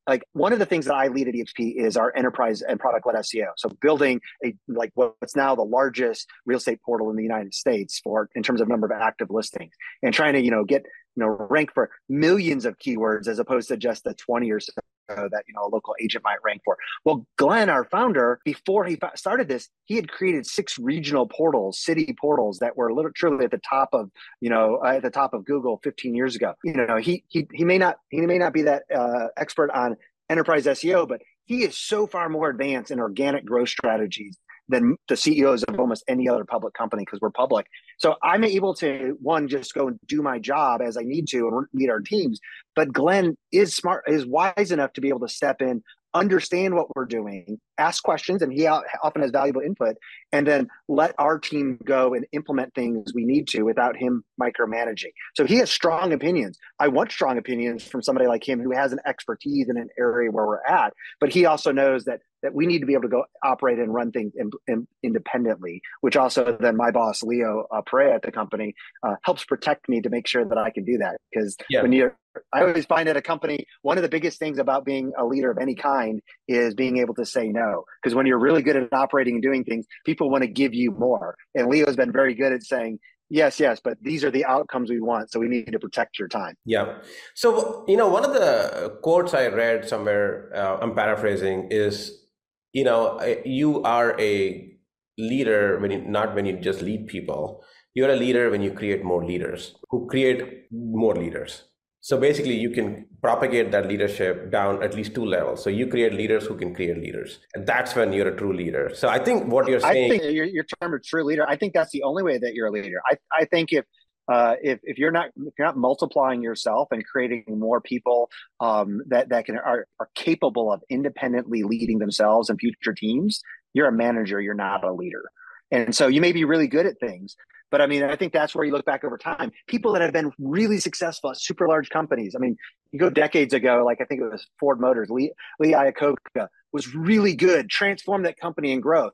like 0.08 0.24
one 0.34 0.54
of 0.54 0.60
the 0.60 0.66
things 0.66 0.86
that 0.86 0.96
I 0.96 1.08
lead 1.08 1.28
at 1.28 1.34
EXP 1.34 1.76
is 1.76 1.98
our 1.98 2.14
enterprise 2.16 2.62
and 2.62 2.80
product 2.80 3.08
led 3.08 3.16
SEO. 3.16 3.48
So 3.58 3.70
building 3.82 4.22
a 4.44 4.56
like 4.68 4.92
what's 4.96 5.36
now 5.36 5.56
the 5.56 5.64
largest 5.64 6.28
real 6.46 6.58
estate 6.58 6.80
portal 6.86 7.10
in 7.10 7.16
the 7.16 7.24
United 7.24 7.54
States 7.54 8.00
for 8.04 8.30
in 8.36 8.44
terms 8.44 8.62
of 8.62 8.68
number 8.68 8.86
of 8.86 8.92
active 8.92 9.30
listings 9.30 9.74
and 10.02 10.14
trying 10.14 10.34
to, 10.34 10.42
you 10.42 10.52
know, 10.52 10.64
get 10.64 10.84
you 11.16 11.24
know 11.24 11.28
rank 11.50 11.72
for 11.74 11.92
millions 12.10 12.66
of 12.66 12.78
keywords 12.80 13.28
as 13.28 13.40
opposed 13.40 13.70
to 13.70 13.78
just 13.78 14.04
the 14.04 14.14
20 14.14 14.52
or 14.52 14.60
so 14.60 14.74
that 15.10 15.44
you 15.48 15.54
know 15.54 15.66
a 15.66 15.72
local 15.74 15.96
agent 16.02 16.24
might 16.24 16.38
rank 16.44 16.62
for. 16.64 16.78
Well 17.06 17.26
glenn 17.38 17.70
our 17.70 17.84
founder 17.84 18.40
before 18.46 18.86
he 18.86 18.98
started 19.16 19.48
this 19.48 19.70
he 19.86 19.96
had 19.96 20.10
created 20.10 20.46
six 20.46 20.78
regional 20.80 21.28
portals 21.28 21.80
city 21.80 22.16
portals 22.20 22.60
that 22.60 22.78
were 22.78 22.94
literally 22.94 23.46
at 23.46 23.52
the 23.52 23.62
top 23.70 23.90
of 23.94 24.10
you 24.42 24.50
know 24.50 24.80
uh, 24.84 24.90
at 24.90 25.02
the 25.02 25.10
top 25.10 25.34
of 25.34 25.46
google 25.46 25.80
15 25.84 26.16
years 26.16 26.36
ago. 26.36 26.54
You 26.64 26.74
know 26.74 26.98
he 26.98 27.24
he, 27.28 27.48
he 27.54 27.64
may 27.64 27.78
not 27.78 27.98
he 28.10 28.22
may 28.22 28.38
not 28.38 28.54
be 28.54 28.64
that 28.64 28.84
uh, 28.94 29.28
expert 29.38 29.72
on 29.72 29.98
enterprise 30.30 30.66
seo 30.66 31.08
but 31.08 31.22
he 31.46 31.64
is 31.64 31.78
so 31.78 32.08
far 32.08 32.30
more 32.30 32.50
advanced 32.50 32.92
in 32.92 33.00
organic 33.00 33.46
growth 33.46 33.70
strategies 33.70 34.38
than 34.70 34.96
the 35.10 35.18
CEOs 35.18 35.64
of 35.64 35.76
mm. 35.76 35.80
almost 35.80 36.04
any 36.08 36.28
other 36.30 36.46
public 36.46 36.74
company 36.74 37.04
because 37.04 37.20
we're 37.22 37.30
public. 37.30 37.68
So 37.98 38.16
I'm 38.24 38.44
able 38.44 38.74
to 38.76 39.18
one 39.22 39.48
just 39.48 39.74
go 39.74 39.88
and 39.88 40.00
do 40.08 40.22
my 40.22 40.40
job 40.40 40.82
as 40.82 40.98
I 40.98 41.02
need 41.02 41.28
to 41.30 41.48
and 41.48 41.68
meet 41.74 41.90
our 41.90 42.00
teams. 42.00 42.40
But 42.76 42.94
Glenn 42.94 43.38
is 43.52 43.76
smart, 43.76 44.06
is 44.08 44.26
wise 44.26 44.72
enough 44.72 44.94
to 44.94 45.02
be 45.02 45.10
able 45.10 45.22
to 45.22 45.30
step 45.30 45.62
in, 45.62 45.84
understand 46.14 46.76
what 46.76 46.96
we're 46.96 47.06
doing, 47.06 47.60
ask 47.78 48.04
questions, 48.04 48.42
and 48.42 48.54
he 48.54 48.68
often 48.68 49.22
has 49.22 49.32
valuable 49.32 49.62
input, 49.62 49.96
and 50.32 50.48
then 50.48 50.68
let 50.88 51.16
our 51.18 51.40
team 51.40 51.80
go 51.84 52.14
and 52.14 52.26
implement 52.32 52.74
things 52.74 53.14
we 53.14 53.26
need 53.26 53.48
to 53.50 53.64
without 53.64 53.96
him 53.98 54.24
micromanaging. 54.42 55.12
So 55.36 55.46
he 55.46 55.56
has 55.58 55.72
strong 55.72 56.14
opinions. 56.14 56.58
I 56.80 56.88
want 56.88 57.12
strong 57.12 57.38
opinions 57.38 57.84
from 57.84 58.02
somebody 58.02 58.28
like 58.28 58.48
him 58.48 58.62
who 58.62 58.72
has 58.72 58.94
an 58.94 59.00
expertise 59.06 59.70
in 59.70 59.78
an 59.78 59.90
area 59.98 60.32
where 60.32 60.46
we're 60.46 60.66
at, 60.66 60.94
but 61.20 61.34
he 61.34 61.46
also 61.46 61.72
knows 61.72 62.06
that 62.06 62.22
that 62.44 62.54
we 62.54 62.68
need 62.68 62.80
to 62.80 62.86
be 62.86 62.92
able 62.92 63.04
to 63.04 63.08
go 63.08 63.24
operate 63.42 63.80
and 63.80 63.94
run 63.94 64.12
things 64.12 64.34
in, 64.36 64.52
in, 64.68 64.86
independently, 65.02 65.82
which 66.02 66.18
also 66.18 66.58
then 66.60 66.76
my 66.76 66.92
boss 66.92 67.24
Leo 67.24 67.66
uh, 67.72 67.82
Pareja 67.82 68.16
at 68.16 68.22
the 68.22 68.34
company 68.34 68.76
uh, 69.02 69.16
helps 69.24 69.46
protect 69.46 69.88
me 69.88 70.02
to 70.02 70.10
make 70.10 70.28
sure 70.28 70.44
that 70.44 70.58
I 70.58 70.70
can 70.70 70.84
do 70.84 70.98
that. 70.98 71.16
Because 71.32 71.56
yeah. 71.70 71.82
when 71.82 71.94
you're 71.94 72.18
I 72.54 72.62
always 72.62 72.86
find 72.86 73.08
at 73.10 73.18
a 73.18 73.22
company, 73.22 73.66
one 73.82 73.98
of 73.98 74.04
the 74.04 74.10
biggest 74.10 74.40
things 74.40 74.58
about 74.58 74.86
being 74.86 75.12
a 75.18 75.26
leader 75.26 75.52
of 75.52 75.58
any 75.58 75.76
kind 75.76 76.22
is 76.48 76.74
being 76.74 76.98
able 76.98 77.14
to 77.16 77.26
say 77.26 77.48
no. 77.50 77.84
Because 78.02 78.16
when 78.16 78.26
you're 78.26 78.40
really 78.40 78.62
good 78.62 78.76
at 78.76 78.92
operating 78.94 79.36
and 79.36 79.44
doing 79.44 79.64
things, 79.64 79.86
people 80.06 80.30
want 80.30 80.44
to 80.44 80.48
give 80.48 80.74
you 80.74 80.92
more. 80.92 81.36
And 81.56 81.68
Leo's 81.68 81.96
been 81.96 82.12
very 82.12 82.34
good 82.34 82.52
at 82.52 82.64
saying, 82.64 83.00
yes, 83.30 83.60
yes, 83.60 83.80
but 83.84 83.98
these 84.02 84.24
are 84.24 84.32
the 84.32 84.46
outcomes 84.46 84.90
we 84.90 85.00
want. 85.00 85.32
So 85.32 85.40
we 85.40 85.48
need 85.48 85.72
to 85.72 85.80
protect 85.80 86.20
your 86.20 86.28
time. 86.28 86.56
Yeah. 86.66 87.00
So, 87.36 87.86
you 87.88 87.98
know, 87.98 88.08
one 88.08 88.26
of 88.26 88.34
the 88.34 88.98
quotes 89.02 89.34
I 89.34 89.48
read 89.48 89.88
somewhere, 89.88 90.52
uh, 90.56 90.78
I'm 90.82 90.94
paraphrasing, 90.96 91.70
is, 91.72 92.28
you 92.74 92.84
know, 92.84 93.20
you 93.46 93.82
are 93.84 94.20
a 94.20 94.72
leader 95.18 95.80
when 95.80 95.92
you, 95.92 96.02
not 96.02 96.36
when 96.36 96.46
you 96.46 96.58
just 96.58 96.82
lead 96.82 97.08
people. 97.08 97.64
You're 97.94 98.10
a 98.10 98.16
leader 98.16 98.50
when 98.50 98.62
you 98.62 98.72
create 98.72 99.04
more 99.04 99.24
leaders 99.24 99.76
who 99.90 100.08
create 100.08 100.66
more 100.72 101.16
leaders. 101.16 101.66
So 102.04 102.18
basically, 102.20 102.56
you 102.56 102.70
can 102.70 103.06
propagate 103.22 103.72
that 103.72 103.88
leadership 103.88 104.52
down 104.52 104.84
at 104.84 104.94
least 104.94 105.16
two 105.16 105.26
levels. 105.26 105.64
So 105.64 105.70
you 105.70 105.88
create 105.88 106.14
leaders 106.14 106.46
who 106.46 106.58
can 106.58 106.76
create 106.76 106.98
leaders, 106.98 107.40
and 107.54 107.66
that's 107.66 107.96
when 107.96 108.12
you're 108.12 108.28
a 108.28 108.36
true 108.36 108.52
leader. 108.54 108.92
So 108.94 109.08
I 109.08 109.20
think 109.20 109.50
what 109.50 109.70
you're 109.70 109.80
saying, 109.80 110.12
I 110.12 110.18
think 110.18 110.36
your, 110.36 110.44
your 110.44 110.66
term 110.82 110.94
of 110.94 111.02
true 111.02 111.24
leader, 111.24 111.48
I 111.48 111.56
think 111.56 111.74
that's 111.74 111.94
the 111.94 112.04
only 112.04 112.22
way 112.22 112.38
that 112.38 112.56
you're 112.56 112.68
a 112.68 112.72
leader. 112.72 113.02
I, 113.10 113.16
I 113.32 113.46
think 113.46 113.72
if 113.72 113.86
uh, 114.28 114.56
if 114.62 114.82
if 114.84 114.98
you're 114.98 115.14
not 115.14 115.30
if 115.38 115.54
you're 115.58 115.66
not 115.66 115.78
multiplying 115.78 116.42
yourself 116.42 116.90
and 116.92 117.06
creating 117.06 117.46
more 117.48 117.80
people 117.80 118.30
um, 118.60 119.00
that 119.08 119.30
that 119.30 119.46
can 119.46 119.56
are, 119.56 119.88
are 120.02 120.10
capable 120.14 120.74
of 120.74 120.84
independently 120.90 121.64
leading 121.64 122.00
themselves 122.00 122.50
and 122.50 122.60
future 122.60 122.94
teams, 122.94 123.40
you're 123.72 123.88
a 123.88 123.94
manager. 123.94 124.42
You're 124.42 124.56
not 124.56 124.84
a 124.84 124.92
leader. 124.92 125.24
And 125.72 125.96
so 125.96 126.08
you 126.08 126.20
may 126.20 126.34
be 126.34 126.44
really 126.44 126.68
good 126.68 126.86
at 126.86 127.00
things, 127.00 127.38
but 127.74 127.82
I 127.82 127.88
mean, 127.88 128.04
I 128.04 128.16
think 128.16 128.34
that's 128.34 128.54
where 128.54 128.64
you 128.64 128.72
look 128.72 128.86
back 128.86 129.04
over 129.04 129.18
time. 129.18 129.52
People 129.66 129.94
that 129.94 130.04
have 130.04 130.14
been 130.14 130.32
really 130.38 130.80
successful 130.80 131.32
at 131.32 131.42
super 131.42 131.68
large 131.68 131.90
companies. 131.90 132.36
I 132.36 132.38
mean, 132.38 132.56
you 132.92 133.00
go 133.00 133.10
decades 133.10 133.52
ago, 133.52 133.82
like 133.84 134.00
I 134.00 134.06
think 134.06 134.22
it 134.22 134.26
was 134.26 134.46
Ford 134.60 134.80
Motors, 134.80 135.10
Lee, 135.10 135.32
Lee 135.60 135.72
Iacocca 135.72 136.50
was 136.72 136.94
really 136.94 137.36
good, 137.36 137.72
transformed 137.72 138.28
that 138.28 138.38
company 138.38 138.74
and 138.74 138.84
growth. 138.84 139.14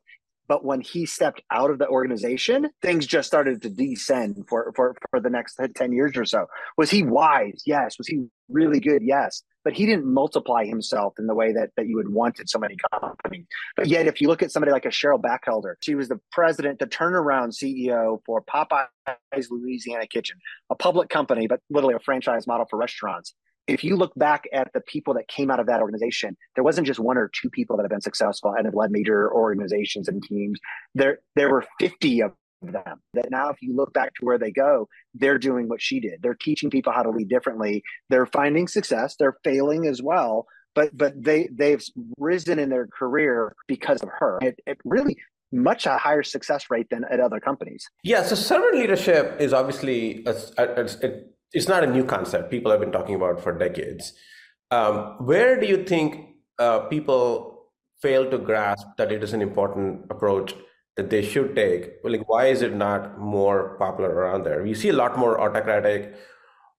But 0.50 0.65
when 0.65 0.82
he 0.82 1.06
stepped 1.06 1.44
out 1.51 1.70
of 1.70 1.77
the 1.77 1.88
organization, 1.88 2.72
things 2.82 3.06
just 3.06 3.27
started 3.27 3.62
to 3.62 3.70
descend 3.70 4.46
for, 4.50 4.74
for, 4.75 4.96
for 5.12 5.20
the 5.20 5.29
next 5.29 5.60
10 5.75 5.94
years 5.94 6.18
or 6.18 6.25
so. 6.25 6.48
Was 6.75 6.89
he 6.89 7.03
wise? 7.03 7.62
Yes. 7.68 8.00
Was 8.00 8.08
he 8.08 8.25
really 8.50 8.79
good? 8.79 9.03
Yes. 9.03 9.44
But 9.63 9.74
he 9.74 9.86
didn't 9.86 10.12
multiply 10.12 10.65
himself 10.65 11.13
in 11.20 11.27
the 11.27 11.36
way 11.36 11.53
that, 11.53 11.70
that 11.77 11.86
you 11.86 11.98
would 11.98 12.10
want 12.10 12.39
in 12.39 12.48
so 12.48 12.58
many 12.58 12.77
companies. 12.91 13.46
But 13.75 13.88
yet, 13.88 14.08
if 14.08 14.22
you 14.22 14.27
look 14.27 14.41
at 14.41 14.51
somebody 14.51 14.72
like 14.72 14.86
a 14.86 14.89
Cheryl 14.89 15.22
Bachelder, 15.22 15.75
she 15.82 15.94
was 15.94 16.10
the 16.10 16.20
president, 16.32 16.79
the 16.79 16.88
turnaround 16.88 17.53
CEO 17.53 18.18
for 18.25 18.41
Popeye's 18.41 19.51
Louisiana 19.51 20.08
Kitchen, 20.08 20.38
a 20.72 20.75
public 20.75 21.10
company, 21.10 21.46
but 21.46 21.60
literally 21.70 21.94
a 21.94 22.00
franchise 22.00 22.48
model 22.48 22.65
for 22.68 22.79
restaurants 22.79 23.36
if 23.68 23.84
you 23.84 23.96
look 23.96 24.13
back 24.16 24.46
at 24.54 24.72
the 24.74 24.82
people 24.82 25.13
that 25.13 25.28
came 25.28 25.51
out 25.51 25.60
of 25.60 25.68
that 25.68 25.82
organization, 25.82 26.36
there 26.56 26.63
wasn't 26.63 26.88
just 26.88 27.00
one 27.00 27.18
or 27.18 27.30
two 27.34 27.50
people 27.50 27.78
that 27.78 27.84
have 27.84 27.92
been 27.92 28.01
successful 28.01 28.54
and 28.56 28.66
have 28.66 28.75
led 28.75 28.92
major 28.92 29.32
organizations 29.32 30.08
and 30.08 30.24
teams. 30.24 30.60
There, 30.96 31.20
there 31.36 31.50
were 31.51 31.66
50 31.80 32.22
of 32.22 32.34
them 32.62 33.00
that 33.13 33.32
now, 33.32 33.50
if 33.50 33.62
you 33.62 33.75
look 33.75 33.94
back 33.94 34.13
to 34.16 34.25
where 34.25 34.38
they 34.38 34.51
go, 34.51 34.88
they're 35.13 35.38
doing 35.38 35.70
what 35.70 35.82
she 35.82 36.00
did. 36.00 36.22
They're 36.22 36.36
teaching 36.36 36.70
people 36.70 36.92
how 36.94 37.04
to 37.04 37.10
lead 37.10 37.30
differently. 37.30 37.84
They're 38.10 38.25
finding 38.25 38.68
success. 38.68 39.16
They're 39.18 39.38
failing 39.44 39.86
as 39.86 40.01
well, 40.01 40.46
but 40.75 40.96
but 40.98 41.13
they 41.22 41.50
they've 41.51 41.84
risen 42.18 42.60
in 42.60 42.70
their 42.70 42.88
career 42.88 43.56
because 43.68 44.01
of 44.01 44.10
her. 44.20 44.39
It, 44.42 44.60
it 44.66 44.78
really 44.84 45.18
much 45.51 45.86
a 45.86 45.98
higher 45.98 46.24
success 46.24 46.66
rate 46.70 46.88
than 46.92 47.04
at 47.10 47.20
other 47.20 47.39
companies. 47.39 47.88
Yeah, 48.04 48.24
so 48.24 48.36
servant 48.36 48.75
leadership 48.75 49.38
is 49.39 49.54
obviously 49.54 50.24
a, 50.25 50.36
a, 50.58 50.86
a, 50.86 51.22
it's 51.53 51.68
not 51.68 51.84
a 51.84 51.88
new 51.88 52.03
concept. 52.03 52.51
People 52.51 52.72
have 52.72 52.79
been 52.79 52.91
talking 52.91 53.15
about 53.15 53.41
for 53.41 53.58
decades. 53.58 54.13
Um, 54.72 55.25
where 55.25 55.60
do 55.60 55.68
you 55.68 55.84
think 55.84 56.36
uh, 56.60 56.82
people 56.82 57.70
fail 58.01 58.29
to 58.29 58.38
grasp 58.38 58.86
that 58.98 59.12
it 59.12 59.24
is 59.24 59.34
an 59.34 59.41
important 59.41 60.06
approach 60.10 60.53
that 60.96 61.10
they 61.10 61.24
should 61.24 61.56
take? 61.56 61.94
Like, 62.03 62.29
why 62.29 62.48
is 62.48 62.62
it 62.62 62.75
not 62.75 63.20
more 63.20 63.77
popular 63.77 64.10
around 64.10 64.44
there? 64.44 64.62
We 64.63 64.74
see 64.74 64.89
a 64.89 64.94
lot 64.94 65.18
more 65.18 65.39
autocratic 65.39 66.15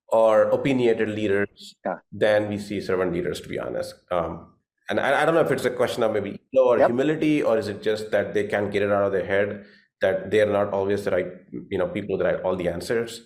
or 0.08 0.42
opinionated 0.42 1.08
leaders 1.08 1.74
yeah. 1.84 1.98
than 2.12 2.48
we 2.48 2.58
see 2.58 2.80
servant 2.80 3.12
leaders, 3.12 3.40
to 3.40 3.48
be 3.48 3.58
honest. 3.58 3.94
Um, 4.10 4.54
and 4.88 4.98
I, 4.98 5.22
I, 5.22 5.24
don't 5.24 5.34
know 5.34 5.40
if 5.40 5.52
it's 5.52 5.64
a 5.64 5.70
question 5.70 6.02
of 6.02 6.12
maybe 6.12 6.40
ego 6.52 6.64
or 6.64 6.78
yep. 6.78 6.88
humility, 6.88 7.42
or 7.42 7.58
is 7.58 7.68
it 7.68 7.80
just 7.80 8.10
that 8.10 8.34
they 8.34 8.44
can't 8.44 8.72
get 8.72 8.82
it 8.82 8.90
out 8.90 9.04
of 9.04 9.12
their 9.12 9.24
head 9.24 9.64
that 10.00 10.30
they're 10.30 10.50
not 10.50 10.72
always 10.72 11.04
the 11.04 11.10
right, 11.10 11.26
you 11.68 11.78
know, 11.78 11.86
people 11.86 12.16
that 12.18 12.26
have 12.26 12.44
all 12.44 12.56
the 12.56 12.68
answers. 12.68 13.22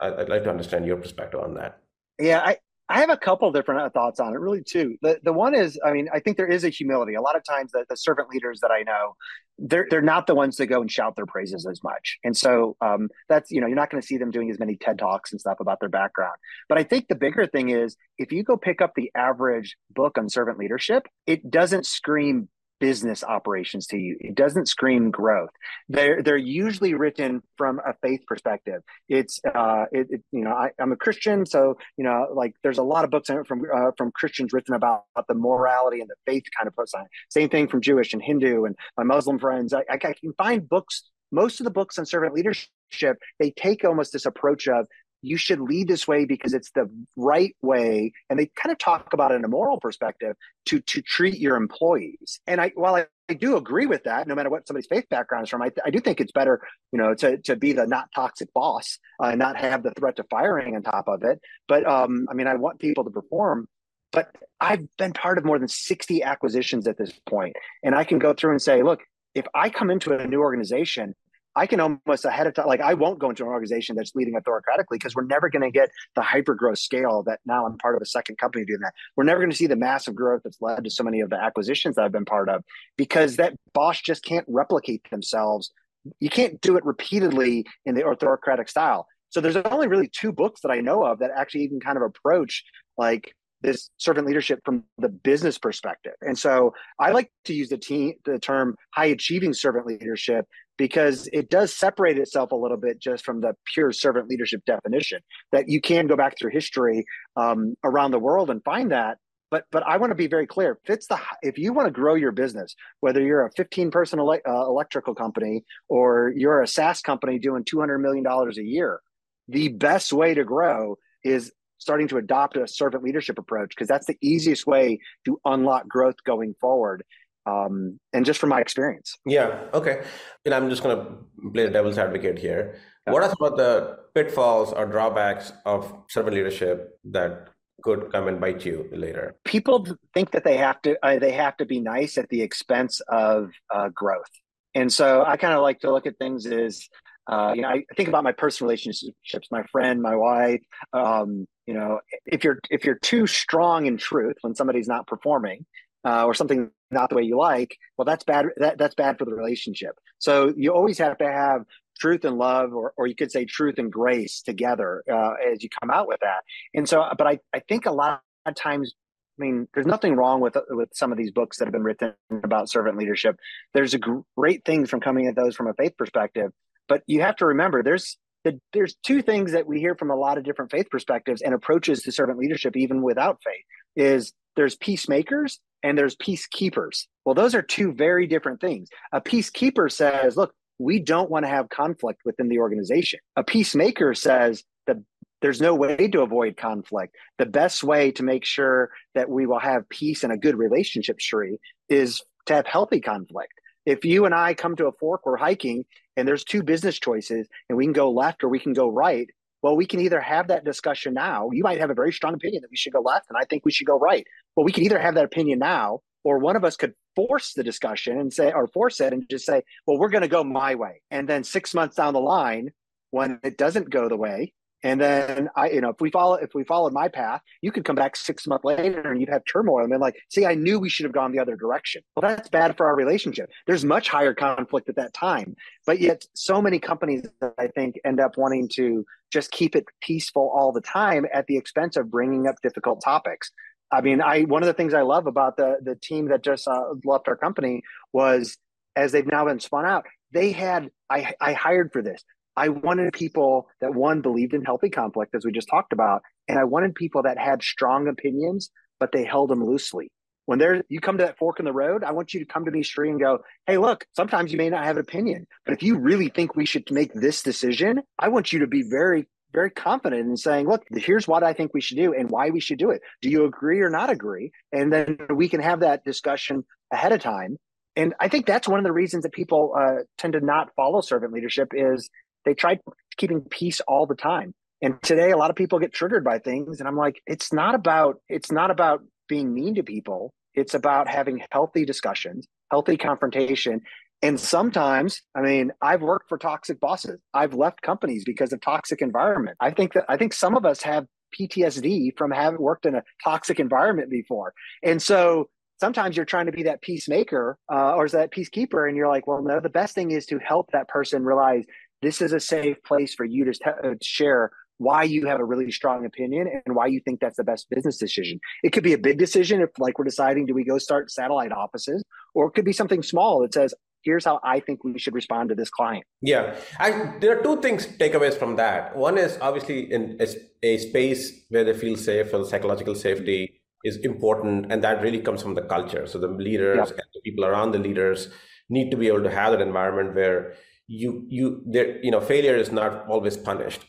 I, 0.00 0.10
would 0.10 0.28
like 0.28 0.44
to 0.44 0.50
understand 0.50 0.86
your 0.86 0.96
perspective 0.96 1.40
on 1.40 1.54
that. 1.54 1.80
Yeah, 2.18 2.40
I, 2.40 2.58
I 2.88 3.00
have 3.00 3.10
a 3.10 3.16
couple 3.16 3.50
different 3.50 3.80
uh, 3.80 3.90
thoughts 3.90 4.20
on 4.20 4.34
it, 4.34 4.38
really, 4.38 4.62
too. 4.62 4.96
The 5.00 5.18
the 5.22 5.32
one 5.32 5.54
is, 5.54 5.78
I 5.84 5.92
mean, 5.92 6.08
I 6.12 6.20
think 6.20 6.36
there 6.36 6.46
is 6.46 6.64
a 6.64 6.68
humility. 6.68 7.14
A 7.14 7.22
lot 7.22 7.34
of 7.34 7.42
times, 7.42 7.72
the, 7.72 7.86
the 7.88 7.96
servant 7.96 8.28
leaders 8.28 8.60
that 8.60 8.70
I 8.70 8.82
know, 8.82 9.16
they're 9.58 9.86
they're 9.88 10.02
not 10.02 10.26
the 10.26 10.34
ones 10.34 10.58
that 10.58 10.66
go 10.66 10.82
and 10.82 10.90
shout 10.90 11.16
their 11.16 11.24
praises 11.24 11.66
as 11.66 11.82
much, 11.82 12.18
and 12.24 12.36
so 12.36 12.76
um, 12.82 13.08
that's 13.28 13.50
you 13.50 13.60
know 13.60 13.66
you're 13.66 13.76
not 13.76 13.90
going 13.90 14.02
to 14.02 14.06
see 14.06 14.18
them 14.18 14.30
doing 14.30 14.50
as 14.50 14.58
many 14.58 14.76
TED 14.76 14.98
talks 14.98 15.32
and 15.32 15.40
stuff 15.40 15.60
about 15.60 15.80
their 15.80 15.88
background. 15.88 16.36
But 16.68 16.76
I 16.76 16.82
think 16.82 17.08
the 17.08 17.14
bigger 17.14 17.46
thing 17.46 17.70
is 17.70 17.96
if 18.18 18.32
you 18.32 18.42
go 18.42 18.58
pick 18.58 18.82
up 18.82 18.92
the 18.94 19.10
average 19.14 19.76
book 19.90 20.18
on 20.18 20.28
servant 20.28 20.58
leadership, 20.58 21.08
it 21.26 21.50
doesn't 21.50 21.86
scream 21.86 22.48
business 22.84 23.24
operations 23.24 23.86
to 23.86 23.96
you. 23.96 24.14
It 24.20 24.34
doesn't 24.34 24.68
scream 24.68 25.10
growth. 25.10 25.48
They're 25.88 26.22
they're 26.22 26.36
usually 26.64 26.92
written 26.92 27.42
from 27.56 27.80
a 27.90 27.94
faith 28.02 28.20
perspective. 28.26 28.82
It's 29.08 29.40
uh, 29.54 29.86
it, 29.90 30.06
it 30.10 30.22
you 30.32 30.44
know 30.44 30.50
I, 30.50 30.68
am 30.78 30.92
a 30.92 30.96
Christian, 30.96 31.46
so 31.46 31.78
you 31.96 32.04
know 32.04 32.26
like 32.34 32.52
there's 32.62 32.76
a 32.76 32.82
lot 32.82 33.04
of 33.04 33.10
books 33.10 33.30
from 33.48 33.62
uh, 33.74 33.92
from 33.96 34.12
Christians 34.12 34.52
written 34.52 34.74
about, 34.74 35.04
about, 35.16 35.26
the 35.28 35.34
morality 35.34 36.00
and 36.02 36.10
the 36.10 36.16
faith 36.26 36.44
kind 36.56 36.68
of 36.68 36.76
puts 36.76 36.92
on. 36.92 37.06
Same 37.30 37.48
thing 37.48 37.68
from 37.68 37.80
Jewish 37.80 38.12
and 38.12 38.20
Hindu 38.20 38.66
and 38.66 38.76
my 38.98 39.04
Muslim 39.04 39.38
friends. 39.38 39.72
I, 39.72 39.84
I 39.90 39.96
can 39.96 40.34
find 40.36 40.68
books. 40.68 41.08
Most 41.32 41.60
of 41.60 41.64
the 41.64 41.70
books 41.70 41.98
on 41.98 42.04
servant 42.04 42.34
leadership, 42.34 43.16
they 43.40 43.50
take 43.50 43.82
almost 43.82 44.12
this 44.12 44.26
approach 44.26 44.68
of 44.68 44.86
you 45.24 45.36
should 45.36 45.60
lead 45.60 45.88
this 45.88 46.06
way 46.06 46.24
because 46.24 46.52
it's 46.52 46.70
the 46.72 46.88
right 47.16 47.56
way. 47.62 48.12
And 48.28 48.38
they 48.38 48.46
kind 48.46 48.72
of 48.72 48.78
talk 48.78 49.12
about 49.12 49.32
it 49.32 49.36
in 49.36 49.44
a 49.44 49.48
moral 49.48 49.80
perspective 49.80 50.36
to 50.66 50.80
to 50.80 51.02
treat 51.02 51.38
your 51.38 51.56
employees. 51.56 52.40
And 52.46 52.60
i 52.60 52.72
while 52.74 52.94
i, 52.96 53.06
I 53.28 53.34
do 53.34 53.56
agree 53.56 53.86
with 53.86 54.04
that 54.04 54.28
no 54.28 54.34
matter 54.34 54.50
what 54.50 54.66
somebody's 54.66 54.86
faith 54.86 55.08
background 55.08 55.44
is 55.44 55.50
from 55.50 55.62
i, 55.62 55.70
I 55.84 55.90
do 55.90 56.00
think 56.00 56.20
it's 56.20 56.32
better 56.32 56.60
you 56.92 56.98
know 56.98 57.14
to, 57.14 57.38
to 57.38 57.56
be 57.56 57.72
the 57.72 57.86
not 57.86 58.10
toxic 58.14 58.52
boss 58.52 58.98
uh, 59.22 59.28
and 59.28 59.38
not 59.38 59.56
have 59.56 59.82
the 59.82 59.92
threat 59.92 60.16
to 60.16 60.24
firing 60.24 60.76
on 60.76 60.82
top 60.82 61.08
of 61.08 61.22
it. 61.24 61.40
But 61.68 61.86
um, 61.86 62.26
i 62.30 62.34
mean 62.34 62.46
i 62.46 62.54
want 62.54 62.78
people 62.78 63.04
to 63.04 63.10
perform 63.10 63.66
but 64.12 64.30
i've 64.60 64.86
been 64.98 65.12
part 65.12 65.38
of 65.38 65.44
more 65.44 65.58
than 65.58 65.68
60 65.68 66.22
acquisitions 66.22 66.86
at 66.86 66.98
this 66.98 67.12
point 67.26 67.56
and 67.82 67.94
i 67.94 68.04
can 68.04 68.18
go 68.18 68.34
through 68.34 68.50
and 68.52 68.62
say 68.62 68.82
look 68.82 69.00
if 69.34 69.46
i 69.54 69.70
come 69.70 69.90
into 69.90 70.12
a 70.16 70.26
new 70.26 70.40
organization 70.40 71.14
I 71.56 71.66
can 71.66 71.80
almost 71.80 72.24
ahead 72.24 72.46
of 72.46 72.54
time, 72.54 72.66
like 72.66 72.80
I 72.80 72.94
won't 72.94 73.18
go 73.18 73.30
into 73.30 73.44
an 73.44 73.48
organization 73.48 73.94
that's 73.96 74.14
leading 74.14 74.34
autocratically 74.34 74.96
because 74.96 75.14
we're 75.14 75.24
never 75.24 75.48
going 75.48 75.62
to 75.62 75.70
get 75.70 75.90
the 76.16 76.22
hyper 76.22 76.54
growth 76.54 76.78
scale 76.78 77.22
that 77.24 77.40
now 77.46 77.66
I'm 77.66 77.78
part 77.78 77.94
of 77.94 78.02
a 78.02 78.06
second 78.06 78.38
company 78.38 78.64
doing 78.64 78.80
that. 78.80 78.92
We're 79.16 79.24
never 79.24 79.40
going 79.40 79.50
to 79.50 79.56
see 79.56 79.66
the 79.66 79.76
massive 79.76 80.14
growth 80.14 80.42
that's 80.44 80.60
led 80.60 80.84
to 80.84 80.90
so 80.90 81.04
many 81.04 81.20
of 81.20 81.30
the 81.30 81.36
acquisitions 81.36 81.94
that 81.96 82.04
I've 82.04 82.12
been 82.12 82.24
part 82.24 82.48
of 82.48 82.64
because 82.96 83.36
that 83.36 83.54
boss 83.72 84.00
just 84.00 84.24
can't 84.24 84.46
replicate 84.48 85.08
themselves. 85.10 85.72
You 86.20 86.30
can't 86.30 86.60
do 86.60 86.76
it 86.76 86.84
repeatedly 86.84 87.64
in 87.86 87.94
the 87.94 88.04
autocratic 88.04 88.68
style. 88.68 89.06
So 89.30 89.40
there's 89.40 89.56
only 89.56 89.88
really 89.88 90.08
two 90.08 90.32
books 90.32 90.60
that 90.62 90.70
I 90.70 90.80
know 90.80 91.04
of 91.04 91.18
that 91.20 91.30
actually 91.36 91.62
even 91.62 91.80
kind 91.80 91.96
of 91.96 92.02
approach 92.02 92.64
like 92.96 93.34
this 93.64 93.90
servant 93.96 94.26
leadership 94.26 94.60
from 94.64 94.84
the 94.98 95.08
business 95.08 95.58
perspective. 95.58 96.12
And 96.20 96.38
so 96.38 96.74
I 97.00 97.10
like 97.10 97.32
to 97.46 97.54
use 97.54 97.70
the, 97.70 98.14
the 98.24 98.38
term 98.38 98.76
high 98.94 99.06
achieving 99.06 99.54
servant 99.54 99.86
leadership 99.86 100.46
because 100.76 101.28
it 101.32 101.48
does 101.48 101.74
separate 101.74 102.18
itself 102.18 102.52
a 102.52 102.56
little 102.56 102.76
bit 102.76 103.00
just 103.00 103.24
from 103.24 103.40
the 103.40 103.54
pure 103.72 103.90
servant 103.92 104.28
leadership 104.28 104.62
definition 104.66 105.20
that 105.50 105.68
you 105.68 105.80
can 105.80 106.06
go 106.06 106.16
back 106.16 106.38
through 106.38 106.50
history 106.50 107.04
um, 107.36 107.74
around 107.84 108.10
the 108.10 108.18
world 108.18 108.50
and 108.50 108.62
find 108.64 108.90
that 108.90 109.18
but 109.50 109.64
but 109.70 109.82
i 109.86 109.96
want 109.96 110.10
to 110.10 110.16
be 110.16 110.26
very 110.26 110.46
clear 110.46 110.78
if 110.82 110.90
it's 110.90 111.06
the 111.06 111.18
if 111.42 111.58
you 111.58 111.72
want 111.72 111.86
to 111.86 111.92
grow 111.92 112.14
your 112.14 112.32
business 112.32 112.74
whether 113.00 113.20
you're 113.20 113.46
a 113.46 113.52
15 113.56 113.90
person 113.90 114.18
ele- 114.18 114.40
uh, 114.46 114.66
electrical 114.66 115.14
company 115.14 115.64
or 115.88 116.32
you're 116.34 116.62
a 116.62 116.66
saas 116.66 117.00
company 117.00 117.38
doing 117.38 117.62
200 117.64 117.98
million 117.98 118.24
dollars 118.24 118.58
a 118.58 118.64
year 118.64 119.00
the 119.48 119.68
best 119.68 120.12
way 120.12 120.34
to 120.34 120.44
grow 120.44 120.96
is 121.22 121.52
starting 121.84 122.08
to 122.08 122.16
adopt 122.16 122.56
a 122.56 122.66
servant 122.66 123.04
leadership 123.04 123.38
approach 123.38 123.70
because 123.74 123.88
that's 123.88 124.06
the 124.06 124.16
easiest 124.22 124.66
way 124.66 124.98
to 125.26 125.38
unlock 125.44 125.86
growth 125.86 126.16
going 126.24 126.54
forward 126.60 127.04
um, 127.46 128.00
and 128.14 128.24
just 128.24 128.40
from 128.40 128.50
my 128.50 128.60
experience. 128.60 129.18
Yeah. 129.26 129.64
Okay. 129.74 130.02
And 130.44 130.54
I'm 130.54 130.70
just 130.70 130.82
going 130.82 130.96
to 130.96 131.04
play 131.52 131.66
the 131.66 131.70
devil's 131.70 131.98
advocate 131.98 132.38
here. 132.38 132.76
Yeah. 133.06 133.12
What 133.12 133.22
are 133.22 133.28
some 133.28 133.52
of 133.52 133.56
the 133.58 133.98
pitfalls 134.14 134.72
or 134.72 134.86
drawbacks 134.86 135.52
of 135.66 135.92
servant 136.08 136.36
leadership 136.36 136.98
that 137.04 137.48
could 137.82 138.10
come 138.12 138.28
and 138.28 138.40
bite 138.40 138.64
you 138.64 138.88
later? 138.92 139.34
People 139.44 139.86
think 140.14 140.30
that 140.30 140.44
they 140.44 140.56
have 140.56 140.80
to 140.82 140.96
uh, 141.04 141.18
they 141.18 141.32
have 141.32 141.56
to 141.58 141.66
be 141.66 141.80
nice 141.80 142.16
at 142.16 142.28
the 142.30 142.40
expense 142.40 143.00
of 143.08 143.50
uh, 143.74 143.90
growth, 143.90 144.30
and 144.74 144.90
so 144.90 145.22
I 145.26 145.36
kind 145.36 145.52
of 145.52 145.60
like 145.60 145.80
to 145.80 145.92
look 145.92 146.06
at 146.06 146.16
things 146.16 146.46
as 146.46 146.88
uh, 147.30 147.52
you 147.54 147.60
know 147.60 147.68
I 147.68 147.84
think 147.94 148.08
about 148.08 148.24
my 148.24 148.32
personal 148.32 148.68
relationships, 148.68 149.48
my 149.50 149.64
friend, 149.64 150.00
my 150.00 150.16
wife. 150.16 150.62
Um, 150.94 151.46
you 151.66 151.74
know 151.74 152.00
if 152.26 152.44
you're 152.44 152.58
if 152.70 152.84
you're 152.84 152.98
too 152.98 153.26
strong 153.26 153.86
in 153.86 153.96
truth 153.96 154.36
when 154.42 154.54
somebody's 154.54 154.88
not 154.88 155.06
performing 155.06 155.64
uh, 156.04 156.24
or 156.24 156.34
something 156.34 156.70
not 156.90 157.08
the 157.08 157.16
way 157.16 157.22
you 157.22 157.36
like 157.38 157.76
well 157.96 158.04
that's 158.04 158.24
bad 158.24 158.46
that, 158.56 158.78
that's 158.78 158.94
bad 158.94 159.18
for 159.18 159.24
the 159.24 159.34
relationship 159.34 159.98
so 160.18 160.52
you 160.56 160.72
always 160.72 160.98
have 160.98 161.18
to 161.18 161.26
have 161.26 161.64
truth 161.98 162.24
and 162.24 162.36
love 162.36 162.72
or, 162.72 162.92
or 162.96 163.06
you 163.06 163.14
could 163.14 163.30
say 163.30 163.44
truth 163.44 163.78
and 163.78 163.92
grace 163.92 164.42
together 164.42 165.02
uh, 165.10 165.34
as 165.52 165.62
you 165.62 165.68
come 165.80 165.90
out 165.90 166.08
with 166.08 166.20
that 166.20 166.42
and 166.74 166.88
so 166.88 167.04
but 167.16 167.26
I, 167.26 167.38
I 167.54 167.60
think 167.60 167.86
a 167.86 167.92
lot 167.92 168.22
of 168.46 168.54
times 168.54 168.94
I 169.38 169.42
mean, 169.42 169.66
there's 169.74 169.86
nothing 169.86 170.14
wrong 170.14 170.40
with 170.40 170.56
with 170.70 170.90
some 170.92 171.10
of 171.10 171.18
these 171.18 171.32
books 171.32 171.58
that 171.58 171.64
have 171.64 171.72
been 171.72 171.82
written 171.82 172.14
about 172.30 172.70
servant 172.70 172.96
leadership. 172.96 173.36
There's 173.72 173.94
a 173.94 173.98
great 174.36 174.64
things 174.64 174.88
from 174.88 175.00
coming 175.00 175.26
at 175.26 175.34
those 175.34 175.56
from 175.56 175.66
a 175.66 175.74
faith 175.74 175.96
perspective, 175.98 176.52
but 176.88 177.02
you 177.08 177.20
have 177.22 177.34
to 177.36 177.46
remember 177.46 177.82
there's 177.82 178.16
the, 178.44 178.60
there's 178.72 178.94
two 179.02 179.22
things 179.22 179.52
that 179.52 179.66
we 179.66 179.80
hear 179.80 179.94
from 179.94 180.10
a 180.10 180.16
lot 180.16 180.38
of 180.38 180.44
different 180.44 180.70
faith 180.70 180.88
perspectives 180.90 181.42
and 181.42 181.54
approaches 181.54 182.02
to 182.02 182.12
servant 182.12 182.38
leadership, 182.38 182.76
even 182.76 183.02
without 183.02 183.38
faith, 183.44 183.64
is 183.96 184.32
there's 184.56 184.76
peacemakers 184.76 185.60
and 185.82 185.98
there's 185.98 186.16
peacekeepers. 186.16 187.06
Well, 187.24 187.34
those 187.34 187.54
are 187.54 187.62
two 187.62 187.92
very 187.92 188.26
different 188.26 188.60
things. 188.60 188.88
A 189.12 189.20
peacekeeper 189.20 189.90
says, 189.90 190.36
look, 190.36 190.52
we 190.78 190.98
don't 190.98 191.30
want 191.30 191.44
to 191.44 191.48
have 191.48 191.68
conflict 191.68 192.20
within 192.24 192.48
the 192.48 192.58
organization. 192.58 193.20
A 193.36 193.44
peacemaker 193.44 194.14
says 194.14 194.62
that 194.86 194.96
there's 195.40 195.60
no 195.60 195.74
way 195.74 196.08
to 196.08 196.22
avoid 196.22 196.56
conflict. 196.56 197.14
The 197.38 197.46
best 197.46 197.84
way 197.84 198.10
to 198.12 198.22
make 198.22 198.44
sure 198.44 198.90
that 199.14 199.28
we 199.28 199.46
will 199.46 199.58
have 199.58 199.88
peace 199.88 200.24
and 200.24 200.32
a 200.32 200.38
good 200.38 200.56
relationship, 200.56 201.20
Sri, 201.20 201.58
is 201.88 202.22
to 202.46 202.54
have 202.54 202.66
healthy 202.66 203.00
conflict. 203.00 203.52
If 203.86 204.04
you 204.04 204.24
and 204.24 204.34
I 204.34 204.54
come 204.54 204.76
to 204.76 204.86
a 204.86 204.92
fork, 204.92 205.26
we're 205.26 205.36
hiking, 205.36 205.84
and 206.16 206.26
there's 206.26 206.44
two 206.44 206.62
business 206.62 206.98
choices, 206.98 207.48
and 207.68 207.76
we 207.76 207.84
can 207.84 207.92
go 207.92 208.10
left 208.10 208.42
or 208.42 208.48
we 208.48 208.58
can 208.58 208.72
go 208.72 208.88
right. 208.88 209.28
Well, 209.62 209.76
we 209.76 209.86
can 209.86 210.00
either 210.00 210.20
have 210.20 210.48
that 210.48 210.64
discussion 210.64 211.14
now. 211.14 211.48
You 211.50 211.62
might 211.62 211.80
have 211.80 211.90
a 211.90 211.94
very 211.94 212.12
strong 212.12 212.34
opinion 212.34 212.62
that 212.62 212.70
we 212.70 212.76
should 212.76 212.92
go 212.92 213.00
left, 213.00 213.26
and 213.28 213.38
I 213.40 213.44
think 213.44 213.64
we 213.64 213.72
should 213.72 213.86
go 213.86 213.98
right. 213.98 214.26
Well, 214.56 214.64
we 214.64 214.72
can 214.72 214.84
either 214.84 214.98
have 214.98 215.14
that 215.14 215.24
opinion 215.24 215.58
now, 215.58 216.00
or 216.22 216.38
one 216.38 216.56
of 216.56 216.64
us 216.64 216.76
could 216.76 216.94
force 217.16 217.52
the 217.54 217.62
discussion 217.62 218.18
and 218.18 218.32
say, 218.32 218.52
or 218.52 218.66
force 218.68 219.00
it 219.00 219.12
and 219.12 219.28
just 219.30 219.46
say, 219.46 219.62
well, 219.86 219.98
we're 219.98 220.08
going 220.08 220.22
to 220.22 220.28
go 220.28 220.44
my 220.44 220.74
way. 220.74 221.00
And 221.10 221.28
then 221.28 221.44
six 221.44 221.74
months 221.74 221.96
down 221.96 222.12
the 222.12 222.20
line, 222.20 222.70
when 223.10 223.38
it 223.44 223.56
doesn't 223.56 223.90
go 223.90 224.08
the 224.08 224.16
way, 224.16 224.52
and 224.84 225.00
then 225.00 225.48
I, 225.56 225.70
you 225.70 225.80
know, 225.80 225.88
if 225.88 226.00
we 226.00 226.10
follow, 226.10 226.34
if 226.34 226.54
we 226.54 226.62
followed 226.62 226.92
my 226.92 227.08
path, 227.08 227.40
you 227.62 227.72
could 227.72 227.86
come 227.86 227.96
back 227.96 228.16
six 228.16 228.46
months 228.46 228.66
later 228.66 229.10
and 229.10 229.18
you'd 229.18 229.30
have 229.30 229.42
turmoil 229.46 229.82
and 229.82 229.90
then 229.90 229.98
like, 229.98 230.14
see, 230.28 230.44
I 230.44 230.54
knew 230.54 230.78
we 230.78 230.90
should 230.90 231.04
have 231.04 231.12
gone 231.12 231.32
the 231.32 231.38
other 231.38 231.56
direction. 231.56 232.02
Well, 232.14 232.36
that's 232.36 232.50
bad 232.50 232.76
for 232.76 232.84
our 232.86 232.94
relationship. 232.94 233.48
There's 233.66 233.82
much 233.82 234.10
higher 234.10 234.34
conflict 234.34 234.90
at 234.90 234.96
that 234.96 235.14
time, 235.14 235.56
but 235.86 236.00
yet 236.00 236.26
so 236.34 236.60
many 236.60 236.78
companies, 236.78 237.26
I 237.58 237.68
think, 237.68 237.96
end 238.04 238.20
up 238.20 238.36
wanting 238.36 238.68
to 238.74 239.06
just 239.32 239.50
keep 239.50 239.74
it 239.74 239.86
peaceful 240.02 240.52
all 240.54 240.70
the 240.70 240.82
time 240.82 241.24
at 241.32 241.46
the 241.46 241.56
expense 241.56 241.96
of 241.96 242.10
bringing 242.10 242.46
up 242.46 242.56
difficult 242.62 243.02
topics. 243.02 243.50
I 243.90 244.02
mean, 244.02 244.20
I 244.20 244.42
one 244.42 244.62
of 244.62 244.66
the 244.66 244.74
things 244.74 244.92
I 244.92 245.02
love 245.02 245.26
about 245.26 245.56
the 245.56 245.78
the 245.82 245.94
team 245.94 246.28
that 246.28 246.42
just 246.42 246.68
uh, 246.68 246.82
left 247.04 247.26
our 247.26 247.36
company 247.36 247.82
was 248.12 248.58
as 248.96 249.12
they've 249.12 249.26
now 249.26 249.46
been 249.46 249.60
spun 249.60 249.86
out, 249.86 250.04
they 250.32 250.52
had 250.52 250.90
I 251.08 251.34
I 251.40 251.54
hired 251.54 251.90
for 251.92 252.02
this. 252.02 252.22
I 252.56 252.68
wanted 252.68 253.12
people 253.12 253.68
that 253.80 253.94
one 253.94 254.20
believed 254.20 254.54
in 254.54 254.64
healthy 254.64 254.90
conflict, 254.90 255.34
as 255.34 255.44
we 255.44 255.52
just 255.52 255.68
talked 255.68 255.92
about, 255.92 256.22
and 256.48 256.58
I 256.58 256.64
wanted 256.64 256.94
people 256.94 257.22
that 257.22 257.38
had 257.38 257.62
strong 257.62 258.08
opinions, 258.08 258.70
but 259.00 259.10
they 259.12 259.24
held 259.24 259.50
them 259.50 259.64
loosely. 259.64 260.10
When 260.46 260.58
there, 260.58 260.84
you 260.88 261.00
come 261.00 261.16
to 261.18 261.24
that 261.24 261.38
fork 261.38 261.58
in 261.58 261.64
the 261.64 261.72
road, 261.72 262.04
I 262.04 262.12
want 262.12 262.34
you 262.34 262.40
to 262.40 262.46
come 262.46 262.66
to 262.66 262.70
me 262.70 262.82
straight 262.82 263.10
and 263.10 263.20
go, 263.20 263.38
"Hey, 263.66 263.78
look, 263.78 264.06
sometimes 264.14 264.52
you 264.52 264.58
may 264.58 264.68
not 264.68 264.84
have 264.84 264.96
an 264.96 265.00
opinion, 265.00 265.46
but 265.64 265.74
if 265.74 265.82
you 265.82 265.98
really 265.98 266.28
think 266.28 266.54
we 266.54 266.66
should 266.66 266.90
make 266.90 267.12
this 267.14 267.42
decision, 267.42 268.02
I 268.18 268.28
want 268.28 268.52
you 268.52 268.58
to 268.58 268.66
be 268.66 268.82
very, 268.82 269.26
very 269.52 269.70
confident 269.70 270.28
in 270.28 270.36
saying, 270.36 270.68
look, 270.68 270.84
here's 270.94 271.26
what 271.26 271.42
I 271.42 271.54
think 271.54 271.72
we 271.72 271.80
should 271.80 271.96
do 271.96 272.12
and 272.12 272.30
why 272.30 272.50
we 272.50 272.60
should 272.60 272.78
do 272.78 272.90
it. 272.90 273.00
Do 273.22 273.30
you 273.30 273.46
agree 273.46 273.80
or 273.80 273.88
not 273.88 274.10
agree?" 274.10 274.52
And 274.70 274.92
then 274.92 275.16
we 275.34 275.48
can 275.48 275.60
have 275.60 275.80
that 275.80 276.04
discussion 276.04 276.64
ahead 276.92 277.12
of 277.12 277.20
time. 277.20 277.56
And 277.96 278.12
I 278.20 278.28
think 278.28 278.44
that's 278.44 278.68
one 278.68 278.80
of 278.80 278.84
the 278.84 278.92
reasons 278.92 279.22
that 279.22 279.32
people 279.32 279.72
uh, 279.78 280.02
tend 280.18 280.32
to 280.32 280.40
not 280.40 280.74
follow 280.74 281.00
servant 281.00 281.32
leadership 281.32 281.68
is 281.72 282.10
they 282.44 282.54
tried 282.54 282.80
keeping 283.16 283.40
peace 283.42 283.80
all 283.86 284.06
the 284.06 284.14
time. 284.14 284.54
And 284.82 285.00
today 285.02 285.30
a 285.30 285.36
lot 285.36 285.50
of 285.50 285.56
people 285.56 285.78
get 285.78 285.92
triggered 285.92 286.24
by 286.24 286.38
things 286.38 286.80
and 286.80 286.88
I'm 286.88 286.96
like 286.96 287.20
it's 287.26 287.52
not 287.52 287.74
about 287.74 288.16
it's 288.28 288.52
not 288.52 288.70
about 288.70 289.02
being 289.28 289.54
mean 289.54 289.74
to 289.76 289.82
people. 289.82 290.32
It's 290.54 290.74
about 290.74 291.08
having 291.08 291.42
healthy 291.50 291.84
discussions, 291.84 292.46
healthy 292.70 292.96
confrontation. 292.96 293.80
And 294.22 294.38
sometimes, 294.38 295.20
I 295.34 295.42
mean, 295.42 295.72
I've 295.82 296.00
worked 296.00 296.28
for 296.28 296.38
toxic 296.38 296.80
bosses. 296.80 297.20
I've 297.34 297.54
left 297.54 297.82
companies 297.82 298.24
because 298.24 298.52
of 298.52 298.60
toxic 298.60 299.02
environment. 299.02 299.56
I 299.60 299.70
think 299.70 299.94
that 299.94 300.04
I 300.08 300.16
think 300.16 300.32
some 300.32 300.56
of 300.56 300.64
us 300.64 300.82
have 300.82 301.06
PTSD 301.38 302.16
from 302.16 302.30
having 302.30 302.60
worked 302.60 302.86
in 302.86 302.94
a 302.94 303.02
toxic 303.22 303.58
environment 303.58 304.10
before. 304.10 304.54
And 304.82 305.02
so 305.02 305.48
sometimes 305.80 306.16
you're 306.16 306.24
trying 306.24 306.46
to 306.46 306.52
be 306.52 306.62
that 306.62 306.80
peacemaker 306.82 307.58
uh, 307.70 307.94
or 307.94 308.08
that 308.08 308.32
peacekeeper 308.32 308.88
and 308.88 308.96
you're 308.96 309.08
like 309.08 309.26
well 309.26 309.42
no 309.42 309.60
the 309.60 309.68
best 309.68 309.94
thing 309.94 310.12
is 310.12 310.24
to 310.26 310.38
help 310.38 310.70
that 310.72 310.88
person 310.88 311.24
realize 311.24 311.64
this 312.02 312.20
is 312.20 312.32
a 312.32 312.40
safe 312.40 312.82
place 312.84 313.14
for 313.14 313.24
you 313.24 313.44
to 313.44 313.52
uh, 313.68 313.94
share 314.02 314.50
why 314.78 315.04
you 315.04 315.26
have 315.26 315.40
a 315.40 315.44
really 315.44 315.70
strong 315.70 316.04
opinion 316.04 316.48
and 316.66 316.74
why 316.74 316.86
you 316.86 317.00
think 317.04 317.20
that's 317.20 317.36
the 317.36 317.44
best 317.44 317.70
business 317.70 317.96
decision. 317.96 318.40
It 318.62 318.70
could 318.70 318.84
be 318.84 318.92
a 318.92 318.98
big 318.98 319.18
decision 319.18 319.60
if 319.60 319.70
like 319.78 319.98
we're 319.98 320.04
deciding 320.04 320.46
do 320.46 320.54
we 320.54 320.64
go 320.64 320.78
start 320.78 321.10
satellite 321.10 321.52
offices 321.52 322.02
or 322.34 322.46
it 322.46 322.52
could 322.52 322.64
be 322.64 322.72
something 322.72 323.02
small 323.02 323.40
that 323.42 323.54
says 323.54 323.72
here's 324.02 324.24
how 324.24 324.40
I 324.44 324.60
think 324.60 324.84
we 324.84 324.98
should 324.98 325.14
respond 325.14 325.48
to 325.48 325.54
this 325.54 325.70
client. 325.70 326.04
Yeah. 326.20 326.56
I, 326.78 327.14
there 327.20 327.38
are 327.38 327.42
two 327.42 327.60
things 327.62 327.86
takeaways 327.86 328.34
from 328.34 328.56
that. 328.56 328.94
One 328.96 329.16
is 329.16 329.38
obviously 329.40 329.90
in 329.90 330.18
a, 330.20 330.26
a 330.62 330.78
space 330.78 331.46
where 331.48 331.64
they 331.64 331.72
feel 331.72 331.96
safe 331.96 332.32
or 332.34 332.44
psychological 332.44 332.94
safety 332.94 333.62
is 333.84 333.96
important 333.98 334.70
and 334.70 334.82
that 334.82 335.02
really 335.02 335.20
comes 335.20 335.42
from 335.42 335.54
the 335.54 335.62
culture. 335.62 336.06
So 336.06 336.18
the 336.18 336.28
leaders 336.28 336.76
yeah. 336.76 336.96
and 336.96 337.08
the 337.14 337.20
people 337.24 337.44
around 337.44 337.72
the 337.72 337.78
leaders 337.78 338.28
need 338.68 338.90
to 338.90 338.96
be 338.96 339.08
able 339.08 339.22
to 339.22 339.30
have 339.30 339.52
that 339.52 339.60
environment 339.60 340.14
where 340.14 340.54
you 340.86 341.24
you 341.28 341.62
there 341.66 342.02
you 342.02 342.10
know 342.10 342.20
failure 342.20 342.56
is 342.56 342.70
not 342.70 343.06
always 343.08 343.36
punished 343.36 343.80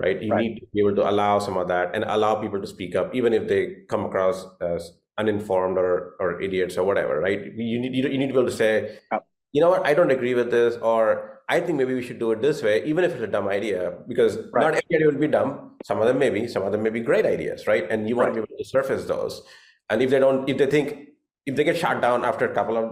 right? 0.00 0.22
You 0.22 0.32
right. 0.32 0.40
need 0.40 0.60
to 0.60 0.66
be 0.72 0.80
able 0.80 0.96
to 0.96 1.08
allow 1.08 1.38
some 1.38 1.56
of 1.56 1.68
that 1.68 1.94
and 1.94 2.04
allow 2.04 2.36
people 2.36 2.60
to 2.60 2.66
speak 2.66 2.96
up 2.96 3.14
even 3.14 3.32
if 3.32 3.48
they 3.48 3.84
come 3.88 4.04
across 4.04 4.46
as 4.60 4.92
uninformed 5.18 5.76
or 5.76 6.14
or 6.18 6.40
idiots 6.40 6.76
or 6.76 6.84
whatever 6.84 7.20
right? 7.20 7.40
You 7.54 7.78
need 7.78 7.94
you 7.94 8.18
need 8.18 8.28
to 8.28 8.32
be 8.32 8.38
able 8.38 8.46
to 8.46 8.56
say 8.56 8.98
you 9.52 9.60
know 9.60 9.70
what? 9.70 9.86
I 9.86 9.94
don't 9.94 10.10
agree 10.10 10.34
with 10.34 10.50
this 10.50 10.76
or 10.76 11.40
i 11.48 11.58
think 11.60 11.76
maybe 11.76 11.94
we 11.94 12.02
should 12.02 12.20
do 12.20 12.30
it 12.30 12.40
this 12.40 12.62
way 12.62 12.84
even 12.84 13.02
if 13.02 13.12
it's 13.12 13.22
a 13.22 13.26
dumb 13.26 13.48
idea 13.48 13.92
because 14.06 14.36
right. 14.52 14.62
not 14.62 14.74
every 14.74 14.94
idea 14.94 15.06
will 15.08 15.18
be 15.18 15.26
dumb. 15.26 15.72
Some 15.84 16.00
of 16.00 16.06
them 16.06 16.18
may 16.18 16.30
be 16.30 16.46
some 16.46 16.62
of 16.62 16.72
them 16.72 16.82
may 16.82 16.90
be 16.90 17.00
great 17.00 17.26
ideas 17.26 17.66
right? 17.66 17.90
And 17.90 18.08
you 18.08 18.16
want 18.16 18.28
to 18.28 18.34
be 18.34 18.40
able 18.40 18.58
to 18.58 18.64
surface 18.64 19.04
those. 19.06 19.42
And 19.90 20.02
if 20.02 20.10
they 20.10 20.20
don't 20.20 20.48
if 20.48 20.58
they 20.58 20.66
think 20.66 21.08
if 21.46 21.56
they 21.56 21.64
get 21.64 21.76
shot 21.76 22.00
down 22.00 22.24
after 22.24 22.44
a 22.50 22.54
couple 22.54 22.76
of 22.76 22.86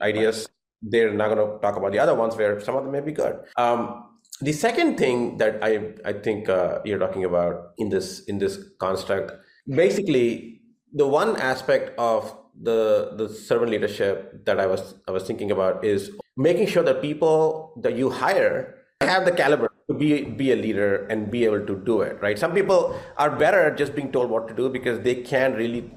ideas 0.00 0.48
they're 0.90 1.12
not 1.12 1.34
going 1.34 1.38
to 1.38 1.58
talk 1.58 1.76
about 1.76 1.92
the 1.92 1.98
other 1.98 2.14
ones 2.14 2.36
where 2.36 2.60
some 2.60 2.76
of 2.76 2.84
them 2.84 2.92
may 2.92 3.00
be 3.00 3.12
good. 3.12 3.38
Um, 3.56 4.04
the 4.40 4.52
second 4.52 4.98
thing 4.98 5.38
that 5.38 5.58
I 5.62 5.94
I 6.04 6.12
think 6.12 6.48
uh, 6.48 6.80
you're 6.84 6.98
talking 6.98 7.24
about 7.24 7.72
in 7.78 7.88
this 7.88 8.20
in 8.24 8.38
this 8.38 8.58
construct, 8.78 9.32
basically, 9.68 10.60
the 10.92 11.06
one 11.06 11.36
aspect 11.36 11.98
of 11.98 12.34
the 12.60 13.12
the 13.16 13.28
servant 13.28 13.70
leadership 13.70 14.44
that 14.44 14.60
I 14.60 14.66
was 14.66 14.94
I 15.08 15.10
was 15.10 15.24
thinking 15.24 15.50
about 15.50 15.84
is 15.84 16.10
making 16.36 16.66
sure 16.66 16.82
that 16.82 17.00
people 17.02 17.72
that 17.82 17.96
you 17.96 18.10
hire 18.10 18.74
have 19.00 19.24
the 19.24 19.32
caliber 19.32 19.70
to 19.88 19.94
be 19.94 20.24
be 20.24 20.52
a 20.52 20.56
leader 20.56 21.06
and 21.06 21.30
be 21.30 21.44
able 21.44 21.64
to 21.66 21.76
do 21.76 22.00
it 22.00 22.20
right 22.22 22.38
some 22.38 22.52
people 22.54 22.98
are 23.18 23.30
better 23.30 23.60
at 23.60 23.76
just 23.76 23.94
being 23.94 24.10
told 24.10 24.30
what 24.30 24.48
to 24.48 24.54
do 24.54 24.68
because 24.68 25.00
they 25.00 25.14
can't 25.14 25.54
really 25.54 25.90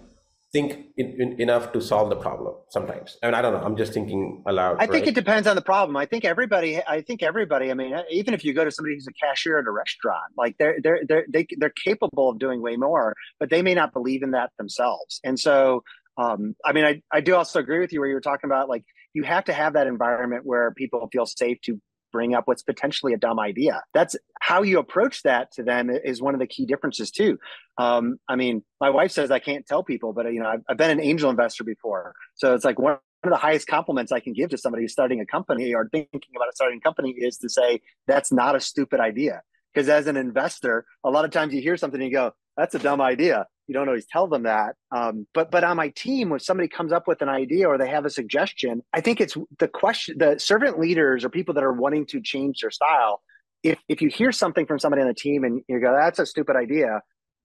think 0.51 0.87
in, 0.97 1.21
in, 1.21 1.41
enough 1.41 1.71
to 1.73 1.81
solve 1.81 2.09
the 2.09 2.15
problem 2.15 2.55
sometimes. 2.69 3.17
I 3.21 3.27
mean, 3.27 3.35
i 3.35 3.41
don't 3.41 3.53
know 3.53 3.59
i'm 3.59 3.77
just 3.77 3.93
thinking 3.93 4.43
aloud 4.47 4.73
i 4.73 4.79
right? 4.79 4.91
think 4.91 5.07
it 5.07 5.15
depends 5.15 5.47
on 5.47 5.55
the 5.55 5.61
problem. 5.61 5.95
I 5.95 6.05
think 6.05 6.25
everybody 6.25 6.81
i 6.87 7.01
think 7.01 7.21
everybody 7.21 7.71
i 7.71 7.73
mean 7.73 7.95
even 8.09 8.33
if 8.33 8.43
you 8.43 8.53
go 8.53 8.65
to 8.65 8.71
somebody 8.71 8.95
who's 8.95 9.07
a 9.07 9.13
cashier 9.13 9.59
at 9.59 9.67
a 9.67 9.71
restaurant 9.71 10.31
like 10.37 10.55
they're 10.57 10.77
they're 10.81 11.01
they're 11.07 11.25
they, 11.29 11.45
they're 11.57 11.69
capable 11.69 12.29
of 12.29 12.39
doing 12.39 12.61
way 12.61 12.75
more 12.77 13.15
but 13.39 13.49
they 13.49 13.61
may 13.61 13.73
not 13.73 13.93
believe 13.93 14.23
in 14.23 14.31
that 14.31 14.49
themselves. 14.57 15.19
And 15.23 15.39
so 15.39 15.83
um, 16.17 16.55
i 16.65 16.73
mean 16.73 16.85
I, 16.85 17.01
I 17.11 17.21
do 17.21 17.35
also 17.35 17.59
agree 17.59 17.79
with 17.79 17.93
you 17.93 17.99
where 17.99 18.09
you 18.09 18.15
were 18.15 18.21
talking 18.21 18.49
about 18.49 18.69
like 18.69 18.83
you 19.13 19.23
have 19.23 19.45
to 19.45 19.53
have 19.53 19.73
that 19.73 19.87
environment 19.87 20.45
where 20.45 20.71
people 20.71 21.07
feel 21.11 21.25
safe 21.25 21.59
to 21.61 21.79
bring 22.11 22.33
up 22.33 22.47
what's 22.47 22.63
potentially 22.63 23.13
a 23.13 23.17
dumb 23.17 23.39
idea. 23.39 23.83
That's 23.93 24.15
how 24.39 24.63
you 24.63 24.79
approach 24.79 25.23
that 25.23 25.51
to 25.53 25.63
them 25.63 25.89
is 25.89 26.21
one 26.21 26.33
of 26.33 26.39
the 26.39 26.47
key 26.47 26.65
differences 26.65 27.11
too. 27.11 27.39
Um, 27.77 28.19
I 28.27 28.35
mean, 28.35 28.63
my 28.79 28.89
wife 28.89 29.11
says 29.11 29.31
I 29.31 29.39
can't 29.39 29.65
tell 29.65 29.83
people, 29.83 30.13
but 30.13 30.31
you 30.33 30.39
know, 30.39 30.47
I've, 30.47 30.61
I've 30.69 30.77
been 30.77 30.91
an 30.91 31.01
angel 31.01 31.29
investor 31.29 31.63
before, 31.63 32.13
so 32.35 32.53
it's 32.53 32.65
like 32.65 32.79
one 32.79 32.97
of 33.23 33.29
the 33.29 33.37
highest 33.37 33.67
compliments 33.67 34.11
I 34.11 34.19
can 34.19 34.33
give 34.33 34.49
to 34.51 34.57
somebody 34.57 34.83
who's 34.83 34.93
starting 34.93 35.19
a 35.19 35.25
company 35.25 35.73
or 35.73 35.87
thinking 35.89 36.35
about 36.35 36.53
starting 36.55 36.79
a 36.79 36.81
company 36.81 37.11
is 37.11 37.37
to 37.39 37.49
say 37.49 37.81
that's 38.07 38.31
not 38.31 38.55
a 38.55 38.59
stupid 38.59 38.99
idea. 38.99 39.41
Because 39.73 39.89
as 39.89 40.07
an 40.07 40.17
investor, 40.17 40.85
a 41.03 41.09
lot 41.09 41.25
of 41.25 41.31
times 41.31 41.53
you 41.53 41.61
hear 41.61 41.77
something 41.77 42.01
and 42.01 42.09
you 42.09 42.15
go, 42.15 42.33
"That's 42.57 42.73
a 42.75 42.79
dumb 42.79 43.01
idea." 43.01 43.47
You 43.69 43.73
don't 43.73 43.87
always 43.87 44.07
tell 44.07 44.27
them 44.27 44.43
that. 44.43 44.75
Um, 44.91 45.27
but 45.33 45.51
but 45.51 45.63
on 45.63 45.77
my 45.77 45.89
team, 45.89 46.29
when 46.29 46.41
somebody 46.41 46.67
comes 46.67 46.91
up 46.91 47.07
with 47.07 47.21
an 47.21 47.29
idea 47.29 47.69
or 47.69 47.77
they 47.77 47.89
have 47.89 48.05
a 48.05 48.09
suggestion, 48.09 48.81
I 48.93 48.99
think 48.99 49.21
it's 49.21 49.37
the 49.59 49.69
question. 49.69 50.17
The 50.17 50.39
servant 50.39 50.79
leaders 50.79 51.23
or 51.23 51.29
people 51.29 51.53
that 51.53 51.63
are 51.63 51.71
wanting 51.73 52.07
to 52.07 52.21
change 52.21 52.59
their 52.61 52.71
style. 52.71 53.21
If 53.63 53.79
if 53.87 54.01
you 54.01 54.09
hear 54.09 54.33
something 54.33 54.65
from 54.65 54.79
somebody 54.79 55.01
on 55.03 55.07
the 55.07 55.13
team 55.13 55.45
and 55.45 55.61
you 55.69 55.79
go, 55.79 55.93
"That's 55.93 56.19
a 56.19 56.25
stupid 56.25 56.57
idea," 56.57 57.01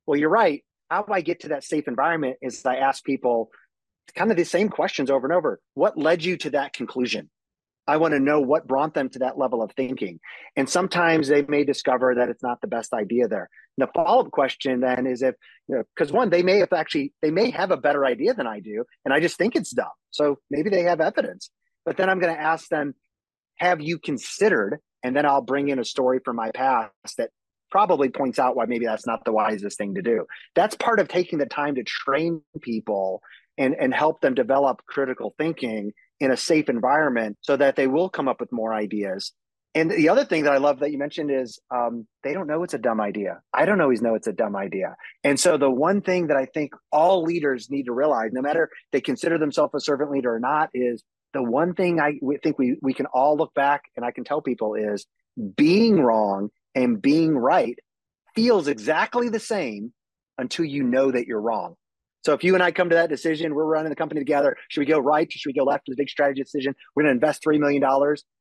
Well, 0.07 0.19
you're 0.19 0.31
right. 0.31 0.63
How 0.91 1.03
do 1.03 1.13
I 1.13 1.21
get 1.21 1.41
to 1.41 1.49
that 1.49 1.65
safe 1.65 1.89
environment 1.89 2.37
is 2.43 2.65
I 2.65 2.77
ask 2.77 3.05
people 3.05 3.51
kind 4.15 4.31
of 4.31 4.37
the 4.37 4.45
same 4.45 4.69
questions 4.69 5.11
over 5.11 5.27
and 5.27 5.35
over. 5.35 5.61
What 5.75 5.97
led 5.97 6.25
you 6.25 6.37
to 6.39 6.51
that 6.51 6.73
conclusion? 6.73 7.31
I 7.87 7.99
want 7.99 8.15
to 8.15 8.21
know 8.21 8.41
what 8.41 8.67
brought 8.67 8.95
them 8.95 9.11
to 9.11 9.19
that 9.21 9.37
level 9.37 9.63
of 9.63 9.73
thinking. 9.73 10.21
And 10.57 10.69
sometimes 10.69 11.29
they 11.29 11.43
may 11.43 11.65
discover 11.65 12.15
that 12.15 12.29
it's 12.31 12.43
not 12.43 12.61
the 12.61 12.67
best 12.67 12.95
idea 12.95 13.29
there. 13.29 13.51
And 13.77 13.87
the 13.87 13.93
follow-up 13.93 14.31
question 14.31 14.81
then 14.81 15.07
is 15.07 15.23
if, 15.23 15.35
you 15.69 15.77
know, 15.77 15.83
because 15.95 16.13
one, 16.13 16.31
they 16.31 16.43
may 16.43 16.59
have 16.59 16.73
actually, 16.73 17.13
they 17.21 17.31
may 17.31 17.51
have 17.51 17.71
a 17.71 17.77
better 17.77 18.07
idea 18.07 18.35
than 18.35 18.47
I 18.47 18.61
do, 18.61 18.85
and 19.05 19.13
I 19.13 19.21
just 19.21 19.37
think 19.37 19.55
it's 19.55 19.71
dumb. 19.71 19.87
So 20.11 20.39
maybe 20.51 20.71
they 20.71 20.85
have 20.85 21.01
evidence. 21.01 21.51
But 21.85 21.97
then 21.97 22.09
I'm 22.09 22.21
going 22.21 22.35
to 22.35 22.41
ask 22.41 22.69
them, 22.69 22.95
have 23.57 23.81
you 23.81 23.99
considered? 23.99 24.81
And 25.03 25.15
then 25.15 25.27
I'll 25.27 25.43
bring 25.43 25.69
in 25.69 25.79
a 25.79 25.85
story 25.85 26.21
from 26.25 26.37
my 26.37 26.51
past 26.53 26.91
that 27.19 27.31
probably 27.71 28.09
points 28.09 28.39
out 28.39 28.57
why 28.57 28.65
maybe 28.65 28.87
that's 28.87 29.07
not 29.07 29.25
the 29.25 29.33
wisest 29.33 29.77
thing 29.77 29.97
to 29.97 30.03
do. 30.03 30.25
That's 30.55 30.77
part 30.77 31.01
of 31.01 31.09
taking 31.09 31.39
the 31.39 31.47
time 31.47 31.75
to 31.75 31.83
train 31.83 32.41
people 32.63 33.21
and, 33.59 33.75
and 33.79 33.93
help 33.93 34.21
them 34.21 34.35
develop 34.35 34.81
critical 34.87 35.35
thinking 35.37 35.93
in 36.21 36.31
a 36.31 36.37
safe 36.37 36.69
environment 36.69 37.37
so 37.41 37.57
that 37.57 37.77
they 37.77 37.87
will 37.87 38.09
come 38.09 38.29
up 38.29 38.41
with 38.41 38.53
more 38.53 38.73
ideas. 38.73 39.33
And 39.77 39.91
the 39.91 40.09
other 40.09 40.25
thing 40.25 40.45
that 40.45 40.53
I 40.53 40.59
love 40.59 40.79
that 40.81 40.93
you 40.93 40.99
mentioned 40.99 41.33
is 41.33 41.59
um, 41.75 42.07
they 42.23 42.33
don't 42.33 42.47
know 42.47 42.63
it's 42.63 42.75
a 42.75 42.79
dumb 42.79 43.01
idea. 43.01 43.41
I 43.53 43.65
don't 43.65 43.81
always 43.81 44.01
know 44.01 44.15
it's 44.15 44.29
a 44.29 44.33
dumb 44.33 44.55
idea. 44.55 44.95
And 45.25 45.39
so 45.39 45.57
the 45.57 45.71
one 45.71 46.01
thing 46.01 46.29
that 46.29 46.37
I 46.37 46.47
think 46.47 46.75
all 46.93 47.25
leaders 47.25 47.69
need 47.71 47.87
to 47.87 47.93
realize, 47.93 48.31
no 48.33 48.41
matter 48.41 48.71
they 48.93 49.01
consider 49.01 49.37
themselves 49.37 49.75
a 49.75 49.81
servant 49.81 50.13
leader 50.13 50.33
or 50.33 50.39
not, 50.39 50.71
is 50.75 51.03
the 51.33 51.43
one 51.43 51.75
thing 51.75 51.99
I 51.99 52.21
think 52.43 52.57
we 52.57 52.77
we 52.81 52.95
can 52.95 53.07
all 53.07 53.37
look 53.37 53.53
back 53.55 53.83
and 53.97 54.05
I 54.05 54.13
can 54.13 54.23
tell 54.23 54.41
people 54.41 54.75
is 54.75 55.07
being 55.57 56.01
wrong 56.01 56.51
and 56.77 57.03
being 57.03 57.37
right 57.37 57.77
feels 58.37 58.69
exactly 58.69 59.29
the 59.29 59.41
same 59.41 59.93
until 60.39 60.65
you 60.65 60.85
know 60.85 61.11
that 61.11 61.27
you're 61.27 61.41
wrong. 61.41 61.75
So 62.25 62.33
if 62.33 62.43
you 62.43 62.55
and 62.55 62.63
I 62.63 62.73
come 62.73 62.89
to 62.89 62.95
that 62.95 63.11
decision, 63.11 63.55
we're 63.55 63.65
running 63.65 63.91
the 63.91 63.97
company 63.97 64.21
together. 64.21 64.57
Should 64.69 64.81
we 64.81 64.87
go 64.87 64.99
right? 64.99 65.31
Should 65.31 65.49
we 65.49 65.53
go 65.53 65.65
left? 65.65 65.89
It's 65.89 65.95
a 65.95 65.99
big 65.99 66.09
strategy 66.09 66.43
decision. 66.43 66.75
We're 66.95 67.03
going 67.03 67.13
to 67.13 67.17
invest 67.17 67.45
$3 67.45 67.59
million. 67.59 67.85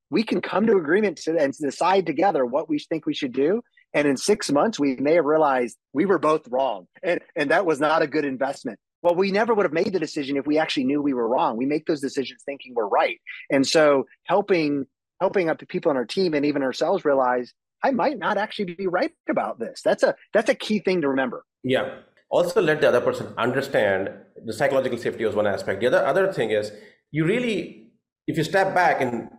We 0.10 0.24
can 0.24 0.42
come 0.42 0.66
to 0.68 0.78
agreement 0.78 1.18
to, 1.24 1.38
and 1.38 1.54
decide 1.54 2.06
together 2.06 2.46
what 2.46 2.70
we 2.70 2.80
think 2.80 3.06
we 3.06 3.14
should 3.14 3.34
do. 3.34 3.62
And 3.94 4.08
in 4.08 4.16
six 4.16 4.52
months, 4.52 4.80
we 4.80 4.96
may 4.96 5.16
have 5.16 5.26
realized 5.26 5.78
we 5.92 6.06
were 6.06 6.18
both 6.18 6.48
wrong. 6.50 6.88
And, 7.04 7.20
and 7.36 7.52
that 7.52 7.66
was 7.66 7.80
not 7.80 8.02
a 8.02 8.08
good 8.08 8.26
investment. 8.26 8.80
Well, 9.02 9.16
we 9.16 9.32
never 9.32 9.54
would 9.54 9.66
have 9.66 9.74
made 9.74 9.92
the 9.92 10.00
decision 10.00 10.38
if 10.38 10.48
we 10.48 10.58
actually 10.58 10.86
knew 10.86 11.02
we 11.02 11.14
were 11.14 11.28
wrong. 11.28 11.58
We 11.58 11.66
make 11.66 11.86
those 11.86 12.00
decisions 12.00 12.42
thinking 12.46 12.74
we're 12.74 12.88
right. 12.88 13.20
And 13.52 13.68
so 13.68 14.06
helping 14.24 14.86
helping 15.20 15.50
up 15.50 15.60
the 15.60 15.66
people 15.66 15.90
on 15.90 15.98
our 15.98 16.06
team 16.06 16.34
and 16.34 16.46
even 16.46 16.64
ourselves 16.64 17.06
realize 17.06 17.54
I 17.84 17.92
might 17.92 18.18
not 18.18 18.38
actually 18.38 18.74
be 18.74 18.88
right 18.88 19.12
about 19.30 19.60
this. 19.60 19.82
That's 19.84 20.04
a 20.04 20.16
that's 20.34 20.50
a 20.50 20.56
key 20.56 20.80
thing 20.80 21.02
to 21.02 21.10
remember. 21.10 21.44
Yeah. 21.64 21.96
Also 22.34 22.62
let 22.64 22.82
the 22.82 22.88
other 22.88 23.00
person 23.00 23.28
understand 23.38 24.10
the 24.44 24.54
psychological 24.54 24.98
safety 24.98 25.24
was 25.24 25.36
one 25.36 25.46
aspect. 25.46 25.82
The 25.82 25.88
other 25.88 26.04
other 26.04 26.34
thing 26.34 26.50
is 26.50 26.72
you 27.12 27.26
really 27.26 27.92
if 28.26 28.38
you 28.38 28.44
step 28.44 28.74
back 28.74 29.02
and 29.02 29.30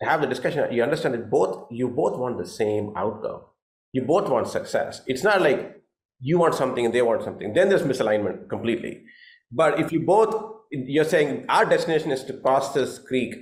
have 0.00 0.22
the 0.22 0.26
discussion, 0.26 0.72
you 0.72 0.82
understand 0.82 1.12
that 1.14 1.28
both 1.30 1.66
you 1.70 1.88
both 1.88 2.18
want 2.18 2.38
the 2.38 2.46
same 2.46 2.92
outcome. 2.96 3.42
You 3.92 4.02
both 4.02 4.30
want 4.30 4.48
success. 4.48 5.02
It's 5.06 5.22
not 5.22 5.42
like 5.42 5.82
you 6.20 6.38
want 6.38 6.54
something 6.54 6.86
and 6.86 6.94
they 6.94 7.02
want 7.02 7.22
something. 7.22 7.52
Then 7.52 7.68
there's 7.68 7.82
misalignment 7.82 8.48
completely. 8.48 9.02
But 9.52 9.78
if 9.78 9.92
you 9.92 10.00
both 10.06 10.34
you're 10.70 11.10
saying 11.12 11.44
our 11.50 11.66
destination 11.66 12.10
is 12.12 12.24
to 12.24 12.40
cross 12.40 12.72
this 12.72 12.98
creek 12.98 13.34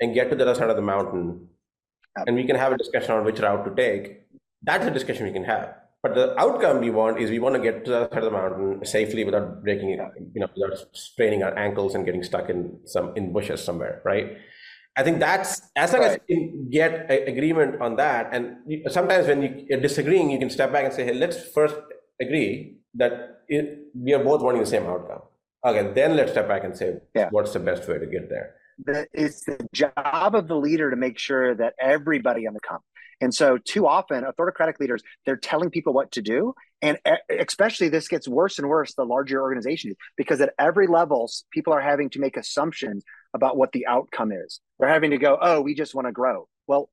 and 0.00 0.14
get 0.14 0.30
to 0.30 0.36
the 0.36 0.44
other 0.48 0.54
side 0.54 0.70
of 0.70 0.76
the 0.76 0.88
mountain 0.94 1.48
and 2.26 2.34
we 2.34 2.44
can 2.44 2.56
have 2.56 2.72
a 2.72 2.78
discussion 2.78 3.12
on 3.12 3.24
which 3.24 3.40
route 3.40 3.64
to 3.66 3.74
take. 3.74 4.20
That's 4.62 4.86
a 4.86 4.90
discussion 4.90 5.26
we 5.26 5.32
can 5.32 5.44
have. 5.44 5.83
But 6.04 6.14
the 6.14 6.38
outcome 6.38 6.80
we 6.80 6.90
want 6.90 7.18
is 7.18 7.30
we 7.30 7.38
want 7.38 7.54
to 7.54 7.62
get 7.62 7.86
to 7.86 7.90
the 7.90 8.00
side 8.10 8.18
of 8.18 8.24
the 8.24 8.30
mountain 8.30 8.84
safely 8.84 9.24
without 9.24 9.62
breaking, 9.64 9.88
you 9.88 9.96
know, 9.96 10.50
without 10.54 10.76
straining 10.92 11.42
our 11.42 11.56
ankles 11.58 11.94
and 11.94 12.04
getting 12.04 12.22
stuck 12.22 12.50
in 12.50 12.78
some 12.84 13.16
in 13.16 13.32
bushes 13.32 13.64
somewhere, 13.64 14.02
right? 14.04 14.36
I 14.98 15.02
think 15.02 15.18
that's 15.18 15.62
as 15.74 15.94
long 15.94 16.02
right. 16.02 16.10
as 16.10 16.18
you 16.28 16.36
can 16.36 16.68
get 16.68 17.10
a, 17.10 17.24
agreement 17.24 17.80
on 17.80 17.96
that. 17.96 18.28
And 18.34 18.58
sometimes 18.92 19.28
when 19.28 19.40
you, 19.42 19.76
are 19.78 19.80
disagreeing, 19.80 20.30
you 20.30 20.38
can 20.38 20.50
step 20.50 20.70
back 20.70 20.84
and 20.84 20.92
say, 20.92 21.04
"Hey, 21.04 21.14
let's 21.14 21.40
first 21.56 21.76
agree 22.20 22.80
that 23.00 23.40
it, 23.48 23.88
we 23.94 24.12
are 24.12 24.22
both 24.22 24.42
wanting 24.42 24.60
the 24.60 24.72
same 24.76 24.84
outcome." 24.84 25.22
Okay, 25.64 25.90
then 25.94 26.16
let's 26.16 26.32
step 26.32 26.46
back 26.46 26.64
and 26.64 26.76
say, 26.76 27.00
yeah. 27.14 27.30
"What's 27.30 27.54
the 27.54 27.60
best 27.60 27.88
way 27.88 27.98
to 27.98 28.04
get 28.04 28.28
there?" 28.28 28.56
That 28.86 29.08
it's 29.12 29.44
the 29.44 29.66
job 29.72 30.34
of 30.34 30.48
the 30.48 30.56
leader 30.56 30.90
to 30.90 30.96
make 30.96 31.18
sure 31.18 31.54
that 31.54 31.74
everybody 31.80 32.46
on 32.46 32.54
the 32.54 32.60
come. 32.60 32.80
And 33.20 33.32
so, 33.32 33.58
too 33.58 33.86
often, 33.86 34.24
autocratic 34.24 34.80
leaders 34.80 35.02
they're 35.24 35.36
telling 35.36 35.70
people 35.70 35.92
what 35.92 36.12
to 36.12 36.22
do, 36.22 36.54
and 36.82 36.98
especially 37.30 37.88
this 37.88 38.08
gets 38.08 38.28
worse 38.28 38.58
and 38.58 38.68
worse 38.68 38.94
the 38.94 39.04
larger 39.04 39.40
organization 39.40 39.92
is 39.92 39.96
because 40.16 40.40
at 40.40 40.52
every 40.58 40.86
level, 40.86 41.30
people 41.52 41.72
are 41.72 41.80
having 41.80 42.10
to 42.10 42.20
make 42.20 42.36
assumptions 42.36 43.04
about 43.32 43.56
what 43.56 43.72
the 43.72 43.86
outcome 43.86 44.32
is. 44.32 44.60
They're 44.78 44.88
having 44.88 45.12
to 45.12 45.18
go, 45.18 45.38
"Oh, 45.40 45.60
we 45.60 45.74
just 45.74 45.94
want 45.94 46.06
to 46.08 46.12
grow." 46.12 46.48
Well, 46.66 46.90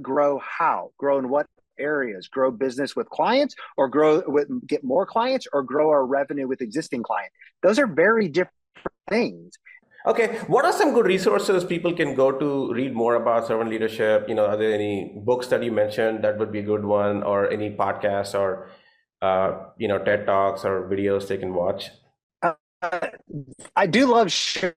grow 0.00 0.38
how? 0.38 0.92
Grow 0.98 1.18
in 1.18 1.28
what 1.28 1.46
areas? 1.78 2.28
Grow 2.28 2.50
business 2.50 2.94
with 2.94 3.08
clients, 3.08 3.54
or 3.76 3.88
grow 3.88 4.22
with 4.26 4.48
get 4.66 4.84
more 4.84 5.06
clients, 5.06 5.46
or 5.52 5.62
grow 5.62 5.90
our 5.90 6.06
revenue 6.06 6.46
with 6.46 6.60
existing 6.60 7.02
clients. 7.02 7.34
Those 7.62 7.78
are 7.78 7.86
very 7.86 8.28
different 8.28 8.54
things 9.08 9.54
Okay, 10.06 10.38
what 10.48 10.66
are 10.66 10.72
some 10.72 10.92
good 10.92 11.06
resources 11.06 11.64
people 11.64 11.94
can 11.94 12.14
go 12.14 12.30
to 12.30 12.72
read 12.74 12.92
more 12.92 13.14
about 13.14 13.46
servant 13.46 13.70
leadership? 13.70 14.28
You 14.28 14.34
know, 14.34 14.44
are 14.44 14.56
there 14.56 14.72
any 14.72 15.10
books 15.16 15.46
that 15.46 15.62
you 15.62 15.72
mentioned 15.72 16.22
that 16.24 16.38
would 16.38 16.52
be 16.52 16.58
a 16.58 16.62
good 16.62 16.84
one, 16.84 17.22
or 17.22 17.50
any 17.50 17.70
podcasts, 17.70 18.38
or 18.38 18.68
uh, 19.22 19.70
you 19.78 19.88
know, 19.88 19.98
TED 19.98 20.26
talks 20.26 20.64
or 20.66 20.90
videos 20.90 21.26
they 21.26 21.38
can 21.38 21.54
watch? 21.54 21.88
Uh, 22.42 22.52
I 23.74 23.86
do 23.86 24.04
love 24.04 24.26
Cheryl 24.26 24.74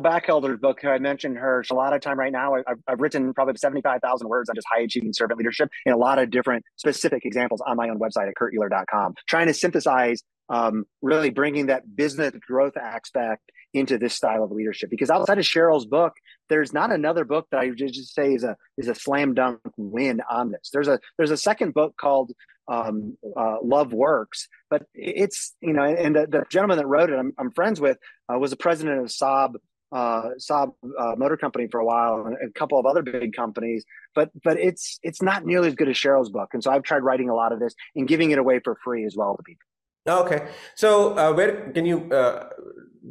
Bachelder's 0.00 0.58
book. 0.58 0.82
I 0.82 0.96
mentioned 0.96 1.36
her 1.36 1.62
a 1.70 1.74
lot 1.74 1.92
of 1.92 2.00
time 2.00 2.18
right 2.18 2.32
now. 2.32 2.54
I've, 2.54 2.78
I've 2.86 3.00
written 3.00 3.34
probably 3.34 3.54
75,000 3.58 4.28
words 4.28 4.48
on 4.48 4.54
just 4.54 4.66
high 4.72 4.80
achieving 4.80 5.12
servant 5.12 5.36
leadership 5.36 5.68
and 5.84 5.94
a 5.94 5.98
lot 5.98 6.18
of 6.18 6.30
different 6.30 6.64
specific 6.76 7.26
examples 7.26 7.60
on 7.66 7.76
my 7.76 7.90
own 7.90 7.98
website 7.98 8.28
at 8.28 8.34
kurtuhlir.com, 8.40 9.14
trying 9.28 9.48
to 9.48 9.54
synthesize 9.54 10.22
um, 10.48 10.86
really 11.02 11.28
bringing 11.28 11.66
that 11.66 11.94
business 11.94 12.32
growth 12.46 12.78
aspect 12.78 13.42
into 13.74 13.98
this 13.98 14.14
style 14.14 14.42
of 14.42 14.50
leadership. 14.50 14.90
Because 14.90 15.10
outside 15.10 15.38
of 15.38 15.44
Cheryl's 15.44 15.86
book, 15.86 16.14
there's 16.48 16.72
not 16.72 16.92
another 16.92 17.24
book 17.24 17.46
that 17.50 17.60
I 17.60 17.70
just 17.70 18.14
say 18.14 18.34
is 18.34 18.44
a 18.44 18.56
is 18.76 18.88
a 18.88 18.94
slam 18.94 19.34
dunk 19.34 19.60
win 19.76 20.22
on 20.30 20.50
this. 20.50 20.70
There's 20.72 20.88
a 20.88 20.98
there's 21.16 21.30
a 21.30 21.36
second 21.36 21.74
book 21.74 21.94
called 21.96 22.32
um, 22.68 23.16
uh, 23.36 23.56
Love 23.62 23.92
Works, 23.92 24.48
but 24.70 24.82
it's 24.94 25.54
you 25.60 25.72
know, 25.72 25.82
and 25.82 26.16
the, 26.16 26.26
the 26.26 26.44
gentleman 26.50 26.78
that 26.78 26.86
wrote 26.86 27.10
it, 27.10 27.18
I'm, 27.18 27.32
I'm 27.38 27.50
friends 27.52 27.80
with, 27.80 27.98
uh, 28.32 28.38
was 28.38 28.50
the 28.50 28.56
president 28.56 29.00
of 29.00 29.06
Saab 29.06 29.54
uh, 29.90 30.30
Saab 30.38 30.72
uh, 30.98 31.14
Motor 31.16 31.36
Company 31.36 31.66
for 31.70 31.80
a 31.80 31.84
while, 31.84 32.26
and 32.26 32.36
a 32.46 32.52
couple 32.52 32.78
of 32.78 32.86
other 32.86 33.02
big 33.02 33.34
companies. 33.34 33.84
But 34.14 34.30
but 34.44 34.58
it's 34.58 34.98
it's 35.02 35.22
not 35.22 35.44
nearly 35.44 35.68
as 35.68 35.74
good 35.74 35.88
as 35.88 35.96
Cheryl's 35.96 36.30
book, 36.30 36.50
and 36.52 36.62
so 36.62 36.70
I've 36.70 36.82
tried 36.82 37.02
writing 37.02 37.30
a 37.30 37.34
lot 37.34 37.52
of 37.52 37.60
this 37.60 37.74
and 37.96 38.06
giving 38.06 38.30
it 38.30 38.38
away 38.38 38.60
for 38.62 38.76
free 38.84 39.04
as 39.04 39.16
well 39.16 39.36
to 39.36 39.42
people. 39.42 39.64
Okay, 40.06 40.48
so 40.74 41.16
uh, 41.18 41.32
where 41.32 41.70
can 41.72 41.84
you 41.84 42.10
uh, 42.10 42.48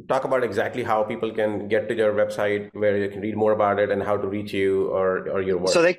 talk 0.08 0.24
about 0.24 0.42
exactly 0.42 0.82
how 0.82 1.02
people 1.02 1.32
can 1.32 1.68
get 1.68 1.88
to 1.88 1.94
your 1.94 2.12
website 2.12 2.70
where 2.72 2.96
you 2.96 3.08
can 3.08 3.20
read 3.20 3.36
more 3.36 3.52
about 3.52 3.78
it 3.78 3.90
and 3.90 4.02
how 4.02 4.16
to 4.16 4.26
reach 4.26 4.52
you 4.52 4.88
or, 4.88 5.28
or 5.30 5.42
your 5.42 5.58
work? 5.58 5.72
So 5.72 5.82
they, 5.82 5.98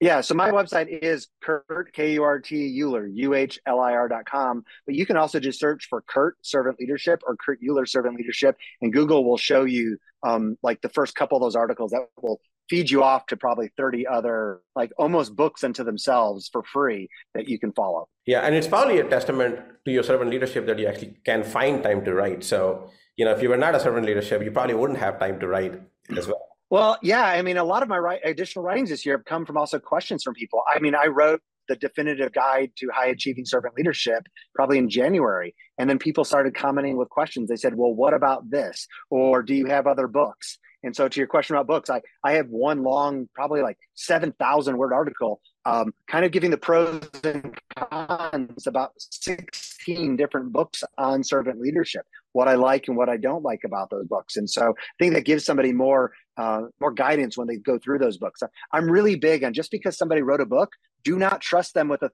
yeah, 0.00 0.22
so 0.22 0.34
my 0.34 0.50
website 0.50 0.88
is 0.88 1.28
Kurt, 1.42 1.92
K 1.92 2.14
U 2.14 2.22
R 2.22 2.40
T 2.40 2.80
Uhlir, 2.80 3.10
U 3.12 3.34
H 3.34 3.58
L 3.66 3.80
I 3.80 3.92
R 3.92 4.08
dot 4.08 4.24
com. 4.24 4.64
But 4.86 4.94
you 4.94 5.04
can 5.04 5.16
also 5.16 5.38
just 5.38 5.60
search 5.60 5.88
for 5.88 6.00
Kurt 6.02 6.36
Servant 6.42 6.80
Leadership 6.80 7.20
or 7.26 7.36
Kurt 7.36 7.60
Uhlir 7.60 7.86
Servant 7.88 8.16
Leadership, 8.16 8.56
and 8.80 8.92
Google 8.92 9.24
will 9.24 9.36
show 9.36 9.64
you 9.64 9.98
um, 10.22 10.56
like 10.62 10.80
the 10.80 10.88
first 10.88 11.14
couple 11.14 11.36
of 11.36 11.42
those 11.42 11.56
articles 11.56 11.90
that 11.90 12.06
will 12.20 12.40
feed 12.70 12.88
you 12.88 13.02
off 13.02 13.26
to 13.26 13.36
probably 13.36 13.68
30 13.76 14.06
other 14.06 14.60
like 14.76 14.92
almost 14.96 15.34
books 15.34 15.64
unto 15.64 15.82
themselves 15.82 16.48
for 16.52 16.62
free 16.62 17.08
that 17.34 17.48
you 17.48 17.58
can 17.58 17.72
follow 17.72 18.08
yeah 18.26 18.40
and 18.42 18.54
it's 18.54 18.68
probably 18.68 19.00
a 19.00 19.08
testament 19.08 19.58
to 19.84 19.90
your 19.90 20.04
servant 20.04 20.30
leadership 20.30 20.66
that 20.66 20.78
you 20.78 20.86
actually 20.86 21.16
can 21.24 21.42
find 21.42 21.82
time 21.82 22.04
to 22.04 22.14
write 22.14 22.44
so 22.44 22.88
you 23.20 23.26
know 23.26 23.32
if 23.32 23.42
you 23.42 23.50
were 23.50 23.62
not 23.66 23.74
a 23.74 23.80
servant 23.80 24.06
leadership 24.06 24.42
you 24.42 24.50
probably 24.50 24.74
wouldn't 24.74 24.98
have 24.98 25.18
time 25.20 25.38
to 25.38 25.46
write 25.46 25.74
as 26.16 26.26
well 26.26 26.40
well 26.70 26.96
yeah 27.02 27.26
i 27.26 27.42
mean 27.42 27.58
a 27.58 27.64
lot 27.72 27.82
of 27.82 27.88
my 27.88 27.98
write, 27.98 28.20
additional 28.24 28.64
writings 28.64 28.88
this 28.88 29.04
year 29.04 29.18
have 29.18 29.26
come 29.26 29.44
from 29.44 29.58
also 29.58 29.78
questions 29.78 30.22
from 30.22 30.32
people 30.32 30.62
i 30.74 30.78
mean 30.80 30.94
i 30.94 31.06
wrote 31.06 31.42
the 31.68 31.76
definitive 31.76 32.32
guide 32.32 32.72
to 32.76 32.88
high 32.92 33.06
achieving 33.06 33.44
servant 33.44 33.74
leadership 33.76 34.26
probably 34.56 34.76
in 34.76 34.90
January. 34.90 35.54
And 35.78 35.88
then 35.88 36.00
people 36.00 36.24
started 36.24 36.52
commenting 36.54 36.96
with 36.96 37.08
questions. 37.10 37.48
They 37.48 37.54
said, 37.54 37.76
well, 37.76 37.94
what 37.94 38.12
about 38.12 38.50
this? 38.50 38.88
Or 39.08 39.42
do 39.42 39.54
you 39.54 39.66
have 39.66 39.86
other 39.86 40.08
books? 40.08 40.58
And 40.82 40.96
so, 40.96 41.08
to 41.08 41.20
your 41.20 41.28
question 41.28 41.54
about 41.54 41.68
books, 41.68 41.90
I, 41.90 42.00
I 42.24 42.32
have 42.32 42.48
one 42.48 42.82
long, 42.82 43.28
probably 43.34 43.62
like 43.62 43.76
7,000 43.94 44.76
word 44.76 44.92
article, 44.92 45.40
um, 45.64 45.92
kind 46.06 46.24
of 46.24 46.32
giving 46.32 46.50
the 46.50 46.56
pros 46.56 47.02
and 47.22 47.58
cons 47.76 48.66
about 48.66 48.92
16 48.96 50.16
different 50.16 50.52
books 50.52 50.82
on 50.96 51.22
servant 51.22 51.60
leadership, 51.60 52.06
what 52.32 52.48
I 52.48 52.54
like 52.54 52.88
and 52.88 52.96
what 52.96 53.08
I 53.08 53.16
don't 53.16 53.42
like 53.42 53.64
about 53.64 53.90
those 53.90 54.06
books. 54.06 54.36
And 54.36 54.48
so, 54.48 54.70
I 54.70 54.94
think 54.98 55.14
that 55.14 55.24
gives 55.24 55.44
somebody 55.44 55.72
more 55.72 56.12
uh, 56.36 56.62
more 56.80 56.92
guidance 56.92 57.36
when 57.36 57.46
they 57.46 57.56
go 57.56 57.78
through 57.78 57.98
those 57.98 58.16
books. 58.16 58.42
I'm 58.72 58.90
really 58.90 59.16
big 59.16 59.44
on 59.44 59.52
just 59.52 59.70
because 59.70 59.98
somebody 59.98 60.22
wrote 60.22 60.40
a 60.40 60.46
book, 60.46 60.72
do 61.04 61.18
not 61.18 61.40
trust 61.40 61.74
them 61.74 61.88
with 61.88 62.02
a 62.02 62.10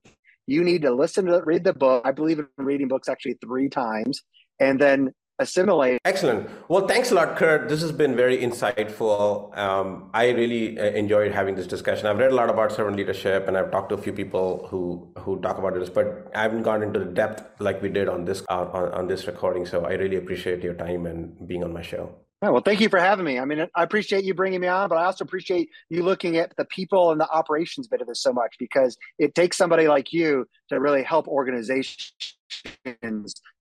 you 0.47 0.63
need 0.63 0.83
to 0.83 0.93
listen 0.95 1.27
to 1.27 1.43
read 1.45 1.65
the 1.65 1.73
book. 1.73 2.03
I 2.05 2.13
believe 2.13 2.39
in 2.39 2.47
reading 2.57 2.89
books 2.89 3.09
actually 3.09 3.39
three 3.41 3.69
times, 3.69 4.23
and 4.61 4.81
then 4.81 5.13
assimilate. 5.39 6.01
Excellent. 6.05 6.49
Well, 6.69 6.87
thanks 6.87 7.11
a 7.11 7.15
lot, 7.15 7.37
Kurt. 7.37 7.69
This 7.69 7.83
has 7.83 7.93
been 7.93 8.17
very 8.17 8.39
insightful. 8.39 9.57
Um, 9.57 10.11
I 10.15 10.31
really 10.31 10.79
uh, 10.79 10.85
enjoyed 10.85 11.33
having 11.33 11.55
this 11.55 11.67
discussion. 11.67 12.07
I've 12.07 12.19
read 12.19 12.33
a 12.33 12.35
lot 12.35 12.51
about 12.51 12.73
servant 12.73 12.97
leadership, 12.97 13.49
and 13.49 13.57
I've 13.57 13.71
talked 13.71 13.91
to 13.91 13.95
a 13.95 13.99
few 13.99 14.13
people 14.13 14.67
who 14.71 15.13
who 15.19 15.41
talk 15.41 15.59
about 15.59 15.75
this, 15.75 15.89
but 15.89 16.31
I 16.35 16.43
haven't 16.43 16.63
gone 16.63 16.83
into 16.83 16.99
the 16.99 17.07
depth 17.07 17.61
like 17.61 17.83
we 17.83 17.89
did 17.89 18.09
on 18.09 18.25
this 18.25 18.43
uh, 18.49 18.67
on, 18.73 18.93
on 18.93 19.07
this 19.07 19.27
recording. 19.27 19.67
So 19.67 19.85
I 19.85 19.93
really 19.93 20.17
appreciate 20.17 20.63
your 20.63 20.75
time 20.75 21.07
and 21.07 21.47
being 21.47 21.65
on 21.65 21.73
my 21.73 21.83
show. 21.83 22.26
Oh, 22.43 22.53
well, 22.53 22.63
thank 22.63 22.81
you 22.81 22.91
for 22.91 22.99
having 22.99 23.25
me. 23.25 23.39
I 23.39 23.47
mean, 23.47 23.67
I 23.75 23.83
appreciate 23.83 24.25
you 24.25 24.35
bringing 24.35 24.61
me 24.61 24.69
on, 24.69 24.91
but 24.91 24.99
I 24.99 25.07
also 25.07 25.25
appreciate 25.25 25.71
you 25.89 26.03
looking 26.03 26.37
at 26.37 26.55
the 26.57 26.67
people 26.67 27.11
and 27.11 27.19
the 27.19 27.29
operations 27.31 27.89
bit 27.89 28.03
of 28.03 28.07
this 28.07 28.23
so 28.23 28.33
much 28.33 28.57
because 28.59 28.99
it 29.19 29.35
takes 29.35 29.57
somebody 29.57 29.89
like 29.89 30.13
you 30.13 30.47
to 30.69 30.79
really 30.79 31.03
help 31.03 31.29
organizations 31.29 32.13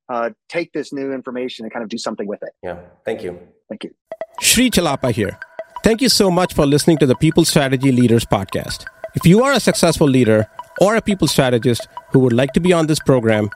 uh, 0.10 0.32
take 0.50 0.74
this 0.74 0.92
new 0.92 1.14
information 1.14 1.64
and 1.64 1.72
kind 1.72 1.84
of 1.84 1.90
do 1.90 1.98
something 1.98 2.28
with 2.28 2.44
it. 2.44 2.50
Yeah. 2.62 2.80
Thank 3.06 3.24
you. 3.24 3.40
Thank 3.70 3.86
you. 3.86 3.92
Sri 4.42 4.70
Chellappa 4.70 5.12
here. 5.12 5.40
Thank 5.84 6.02
you 6.02 6.10
so 6.10 6.30
much 6.30 6.54
for 6.54 6.66
listening 6.66 6.98
to 6.98 7.06
the 7.06 7.16
People 7.16 7.46
Strategy 7.46 7.92
Leaders 7.94 8.26
podcast. 8.26 8.86
If 9.16 9.26
you 9.26 9.44
are 9.44 9.54
a 9.54 9.60
successful 9.60 10.08
leader 10.08 10.48
or 10.82 10.98
a 10.98 11.02
people 11.02 11.28
strategist 11.28 11.88
who 12.12 12.20
would 12.20 12.34
like 12.34 12.52
to 12.54 12.60
be 12.60 12.74
on 12.74 12.88
this 12.88 13.00
program, 13.00 13.50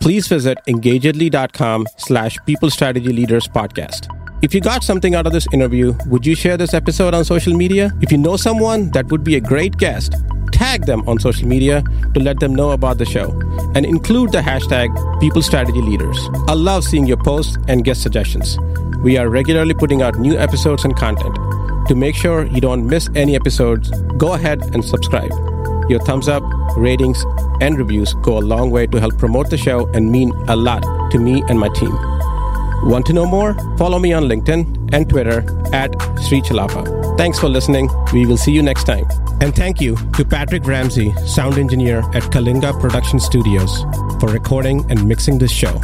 please 0.00 0.28
visit 0.28 0.58
engagedly.com 0.66 1.86
slash 1.96 2.36
people 2.44 2.70
strategy 2.70 3.12
leaders 3.12 3.48
podcast. 3.48 4.25
If 4.42 4.52
you 4.52 4.60
got 4.60 4.84
something 4.84 5.14
out 5.14 5.26
of 5.26 5.32
this 5.32 5.46
interview, 5.50 5.94
would 6.08 6.26
you 6.26 6.34
share 6.34 6.58
this 6.58 6.74
episode 6.74 7.14
on 7.14 7.24
social 7.24 7.54
media? 7.54 7.90
If 8.02 8.12
you 8.12 8.18
know 8.18 8.36
someone 8.36 8.90
that 8.90 9.06
would 9.06 9.24
be 9.24 9.36
a 9.36 9.40
great 9.40 9.78
guest, 9.78 10.14
tag 10.52 10.84
them 10.84 11.02
on 11.08 11.18
social 11.18 11.48
media 11.48 11.82
to 12.12 12.20
let 12.20 12.38
them 12.38 12.54
know 12.54 12.72
about 12.72 12.98
the 12.98 13.06
show 13.06 13.30
and 13.74 13.86
include 13.86 14.32
the 14.32 14.40
hashtag 14.40 14.90
People 15.20 15.40
Strategy 15.40 15.80
Leaders. 15.80 16.18
I 16.48 16.52
love 16.52 16.84
seeing 16.84 17.06
your 17.06 17.16
posts 17.16 17.56
and 17.66 17.82
guest 17.82 18.02
suggestions. 18.02 18.58
We 18.98 19.16
are 19.16 19.30
regularly 19.30 19.72
putting 19.72 20.02
out 20.02 20.18
new 20.18 20.36
episodes 20.36 20.84
and 20.84 20.94
content. 20.94 21.34
To 21.88 21.94
make 21.94 22.14
sure 22.14 22.44
you 22.44 22.60
don't 22.60 22.86
miss 22.86 23.08
any 23.14 23.36
episodes, 23.36 23.90
go 24.18 24.34
ahead 24.34 24.62
and 24.74 24.84
subscribe. 24.84 25.32
Your 25.88 26.00
thumbs 26.00 26.28
up, 26.28 26.42
ratings, 26.76 27.24
and 27.62 27.78
reviews 27.78 28.12
go 28.20 28.36
a 28.36 28.44
long 28.44 28.70
way 28.70 28.86
to 28.88 29.00
help 29.00 29.16
promote 29.16 29.48
the 29.48 29.56
show 29.56 29.86
and 29.94 30.12
mean 30.12 30.30
a 30.46 30.56
lot 30.56 30.82
to 31.12 31.18
me 31.18 31.42
and 31.48 31.58
my 31.58 31.70
team. 31.70 32.15
Want 32.86 33.04
to 33.06 33.12
know 33.12 33.26
more? 33.26 33.54
Follow 33.76 33.98
me 33.98 34.12
on 34.12 34.24
LinkedIn 34.24 34.94
and 34.94 35.10
Twitter 35.10 35.40
at 35.74 35.90
Sri 36.20 36.40
Chellappa. 36.40 37.16
Thanks 37.18 37.36
for 37.36 37.48
listening. 37.48 37.90
We 38.12 38.26
will 38.26 38.36
see 38.36 38.52
you 38.52 38.62
next 38.62 38.84
time. 38.84 39.06
And 39.40 39.54
thank 39.54 39.80
you 39.80 39.96
to 40.14 40.24
Patrick 40.24 40.64
Ramsey, 40.64 41.12
sound 41.26 41.58
engineer 41.58 41.98
at 42.14 42.22
Kalinga 42.30 42.80
Production 42.80 43.18
Studios, 43.18 43.82
for 44.20 44.28
recording 44.28 44.88
and 44.88 45.06
mixing 45.06 45.38
this 45.38 45.50
show. 45.50 45.80